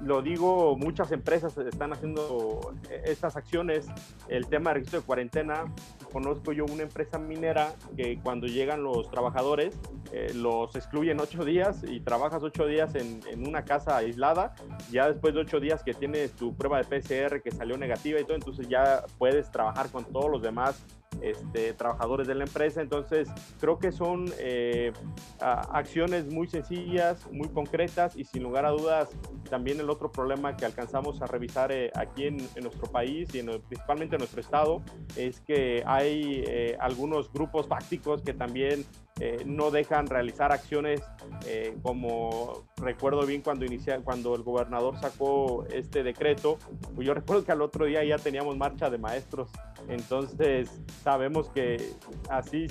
lo 0.00 0.22
digo, 0.22 0.76
muchas 0.76 1.12
empresas 1.12 1.56
están 1.58 1.92
haciendo 1.92 2.74
estas 3.04 3.36
acciones. 3.36 3.86
El 4.28 4.46
tema 4.46 4.70
de 4.70 4.74
registro 4.74 5.00
de 5.00 5.06
cuarentena, 5.06 5.64
conozco 6.12 6.52
yo 6.52 6.64
una 6.64 6.82
empresa 6.82 7.18
minera 7.18 7.74
que 7.96 8.18
cuando 8.22 8.46
llegan 8.46 8.82
los 8.82 9.10
trabajadores 9.10 9.78
eh, 10.12 10.32
los 10.34 10.74
excluyen 10.74 11.20
ocho 11.20 11.44
días 11.44 11.82
y 11.86 12.00
trabajas 12.00 12.42
ocho 12.42 12.66
días 12.66 12.94
en, 12.94 13.20
en, 13.30 13.46
una 13.46 13.64
casa 13.64 13.96
aislada. 13.96 14.54
Ya 14.90 15.08
después 15.08 15.34
de 15.34 15.40
ocho 15.40 15.60
días 15.60 15.82
que 15.84 15.94
tienes 15.94 16.32
tu 16.32 16.54
prueba 16.54 16.82
de 16.82 16.84
PCR 16.84 17.42
que 17.42 17.50
salió 17.50 17.76
negativa 17.76 18.20
y 18.20 18.24
todo, 18.24 18.34
entonces 18.34 18.68
ya 18.68 19.04
puedes 19.18 19.50
trabajar 19.50 19.90
con 19.90 20.04
todos 20.04 20.30
los 20.30 20.42
demás 20.42 20.82
este, 21.22 21.72
trabajadores 21.74 22.26
de 22.26 22.34
la 22.34 22.44
empresa. 22.44 22.80
Entonces, 22.80 23.28
creo 23.58 23.78
que 23.78 23.92
son 23.92 24.26
eh, 24.38 24.92
acciones 25.40 26.26
muy 26.32 26.46
sencillas, 26.46 27.30
muy 27.30 27.48
concretas 27.48 28.16
y 28.16 28.24
sin 28.24 28.42
lugar 28.42 28.64
a 28.64 28.70
dudas, 28.70 29.10
también 29.48 29.80
el 29.80 29.90
otro 29.90 30.10
problema 30.10 30.56
que 30.56 30.64
alcanzamos 30.64 31.20
a 31.22 31.26
revisar 31.26 31.72
eh, 31.72 31.90
aquí 31.94 32.26
en, 32.26 32.38
nuestro 32.62 32.90
país 32.90 33.34
y 33.34 33.42
principalmente 33.42 34.16
en 34.16 34.20
nuestro 34.20 34.40
estado 34.40 34.82
es 35.16 35.40
que 35.40 35.82
hay 35.86 36.44
eh, 36.46 36.76
algunos 36.80 37.32
grupos 37.32 37.68
tácticos 37.68 38.22
que 38.22 38.34
también 38.34 38.84
eh, 39.22 39.42
no 39.44 39.70
dejan 39.70 40.06
realizar 40.06 40.50
acciones 40.50 41.02
eh, 41.46 41.76
como 41.82 42.64
recuerdo 42.78 43.26
bien 43.26 43.42
cuando 43.42 43.66
inicia, 43.66 44.00
cuando 44.00 44.34
el 44.34 44.42
gobernador 44.42 44.98
sacó 44.98 45.66
este 45.66 46.02
decreto, 46.02 46.56
pues 46.94 47.06
yo 47.06 47.12
recuerdo 47.12 47.44
que 47.44 47.52
al 47.52 47.60
otro 47.60 47.84
día 47.84 48.02
ya 48.02 48.16
teníamos 48.16 48.56
marcha 48.56 48.88
de 48.88 48.96
maestros, 48.96 49.50
entonces 49.88 50.70
sabemos 51.02 51.48
que 51.50 51.94
así 52.28 52.66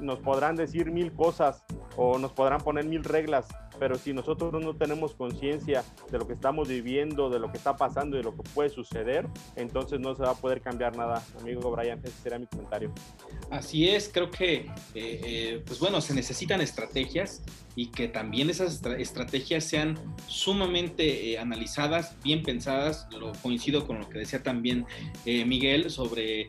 nos 0.00 0.18
podrán 0.20 0.56
decir 0.56 0.90
mil 0.90 1.12
cosas 1.12 1.64
o 1.96 2.18
nos 2.18 2.32
podrán 2.32 2.60
poner 2.60 2.84
mil 2.84 3.04
reglas, 3.04 3.48
pero 3.78 3.96
si 3.98 4.12
nosotros 4.12 4.52
no 4.62 4.74
tenemos 4.74 5.14
conciencia 5.14 5.84
de 6.10 6.18
lo 6.18 6.26
que 6.26 6.34
estamos 6.34 6.68
viviendo, 6.68 7.30
de 7.30 7.38
lo 7.38 7.50
que 7.50 7.58
está 7.58 7.76
pasando 7.76 8.16
y 8.16 8.18
de 8.18 8.24
lo 8.24 8.34
que 8.36 8.42
puede 8.54 8.70
suceder, 8.70 9.26
entonces 9.56 10.00
no 10.00 10.14
se 10.14 10.22
va 10.22 10.30
a 10.30 10.34
poder 10.34 10.60
cambiar 10.60 10.96
nada. 10.96 11.24
Amigo 11.40 11.70
Brian, 11.70 12.00
ese 12.04 12.12
sería 12.22 12.38
mi 12.38 12.46
comentario. 12.46 12.92
Así 13.50 13.88
es, 13.88 14.10
creo 14.12 14.30
que, 14.30 14.54
eh, 14.54 14.70
eh, 14.94 15.62
pues 15.66 15.78
bueno, 15.78 16.00
se 16.00 16.14
necesitan 16.14 16.60
estrategias 16.60 17.42
y 17.76 17.90
que 17.90 18.08
también 18.08 18.50
esas 18.50 18.82
estrategias 18.98 19.64
sean 19.64 19.98
sumamente 20.28 21.32
eh, 21.32 21.38
analizadas, 21.38 22.16
bien 22.22 22.42
pensadas. 22.42 23.08
Lo 23.18 23.32
coincido 23.42 23.86
con 23.86 23.98
lo 23.98 24.08
que 24.08 24.20
decía 24.20 24.42
también 24.42 24.86
Miguel 25.24 25.90
sobre 25.90 26.48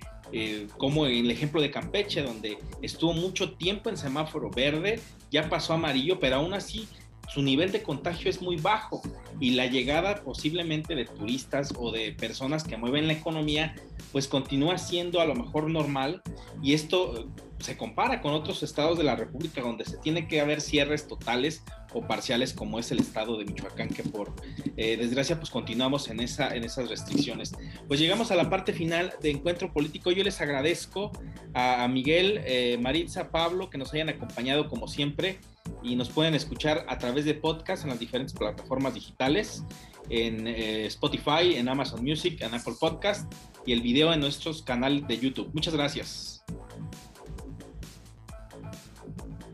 como 0.77 1.05
en 1.05 1.25
el 1.25 1.31
ejemplo 1.31 1.61
de 1.61 1.69
Campeche, 1.71 2.23
donde 2.23 2.57
estuvo 2.81 3.13
mucho 3.13 3.53
tiempo 3.53 3.89
en 3.89 3.97
semáforo 3.97 4.49
verde, 4.49 4.99
ya 5.31 5.49
pasó 5.49 5.73
amarillo, 5.73 6.19
pero 6.19 6.37
aún 6.37 6.53
así 6.53 6.87
su 7.27 7.41
nivel 7.41 7.71
de 7.71 7.83
contagio 7.83 8.29
es 8.29 8.41
muy 8.41 8.57
bajo 8.57 9.01
y 9.39 9.51
la 9.51 9.67
llegada 9.67 10.23
posiblemente 10.23 10.95
de 10.95 11.05
turistas 11.05 11.73
o 11.77 11.91
de 11.91 12.11
personas 12.13 12.63
que 12.63 12.77
mueven 12.77 13.07
la 13.07 13.13
economía 13.13 13.75
pues 14.11 14.27
continúa 14.27 14.77
siendo 14.77 15.19
a 15.19 15.25
lo 15.25 15.35
mejor 15.35 15.69
normal 15.69 16.21
y 16.61 16.73
esto 16.73 17.17
eh, 17.17 17.25
se 17.59 17.77
compara 17.77 18.21
con 18.21 18.33
otros 18.33 18.63
estados 18.63 18.97
de 18.97 19.03
la 19.03 19.15
República 19.15 19.61
donde 19.61 19.85
se 19.85 19.97
tiene 19.97 20.27
que 20.27 20.39
haber 20.39 20.61
cierres 20.61 21.07
totales 21.07 21.63
o 21.93 22.01
parciales 22.01 22.53
como 22.53 22.79
es 22.79 22.91
el 22.91 22.99
estado 22.99 23.37
de 23.37 23.45
Michoacán 23.45 23.89
que 23.89 24.03
por 24.03 24.33
eh, 24.77 24.97
desgracia 24.97 25.37
pues 25.37 25.49
continuamos 25.49 26.09
en, 26.09 26.19
esa, 26.19 26.53
en 26.53 26.63
esas 26.63 26.89
restricciones. 26.89 27.53
Pues 27.87 27.99
llegamos 27.99 28.31
a 28.31 28.35
la 28.35 28.49
parte 28.49 28.73
final 28.73 29.13
de 29.21 29.31
Encuentro 29.31 29.71
Político. 29.71 30.11
Yo 30.11 30.23
les 30.23 30.41
agradezco 30.41 31.11
a, 31.53 31.87
Miguel, 31.87 32.41
eh, 32.45 32.77
Maritza, 32.81 33.31
Pablo 33.31 33.69
que 33.69 33.77
nos 33.77 33.93
hayan 33.93 34.09
acompañado 34.09 34.67
como 34.67 34.87
siempre 34.87 35.39
y 35.83 35.95
nos 35.95 36.09
pueden 36.09 36.35
escuchar 36.35 36.85
a 36.87 36.97
través 36.97 37.25
de 37.25 37.33
podcast 37.33 37.83
en 37.83 37.89
las 37.89 37.99
diferentes 37.99 38.33
plataformas 38.33 38.93
digitales, 38.93 39.63
en 40.09 40.47
eh, 40.47 40.85
Spotify, 40.87 41.55
en 41.55 41.69
Amazon 41.69 42.03
Music, 42.03 42.41
en 42.41 42.53
Apple 42.53 42.75
Podcast 42.79 43.31
y 43.65 43.73
el 43.73 43.81
video 43.81 44.13
en 44.13 44.19
nuestros 44.19 44.61
canales 44.61 45.07
de 45.07 45.17
YouTube. 45.17 45.49
Muchas 45.53 45.75
gracias. 45.75 46.43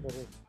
gracias. 0.02 0.41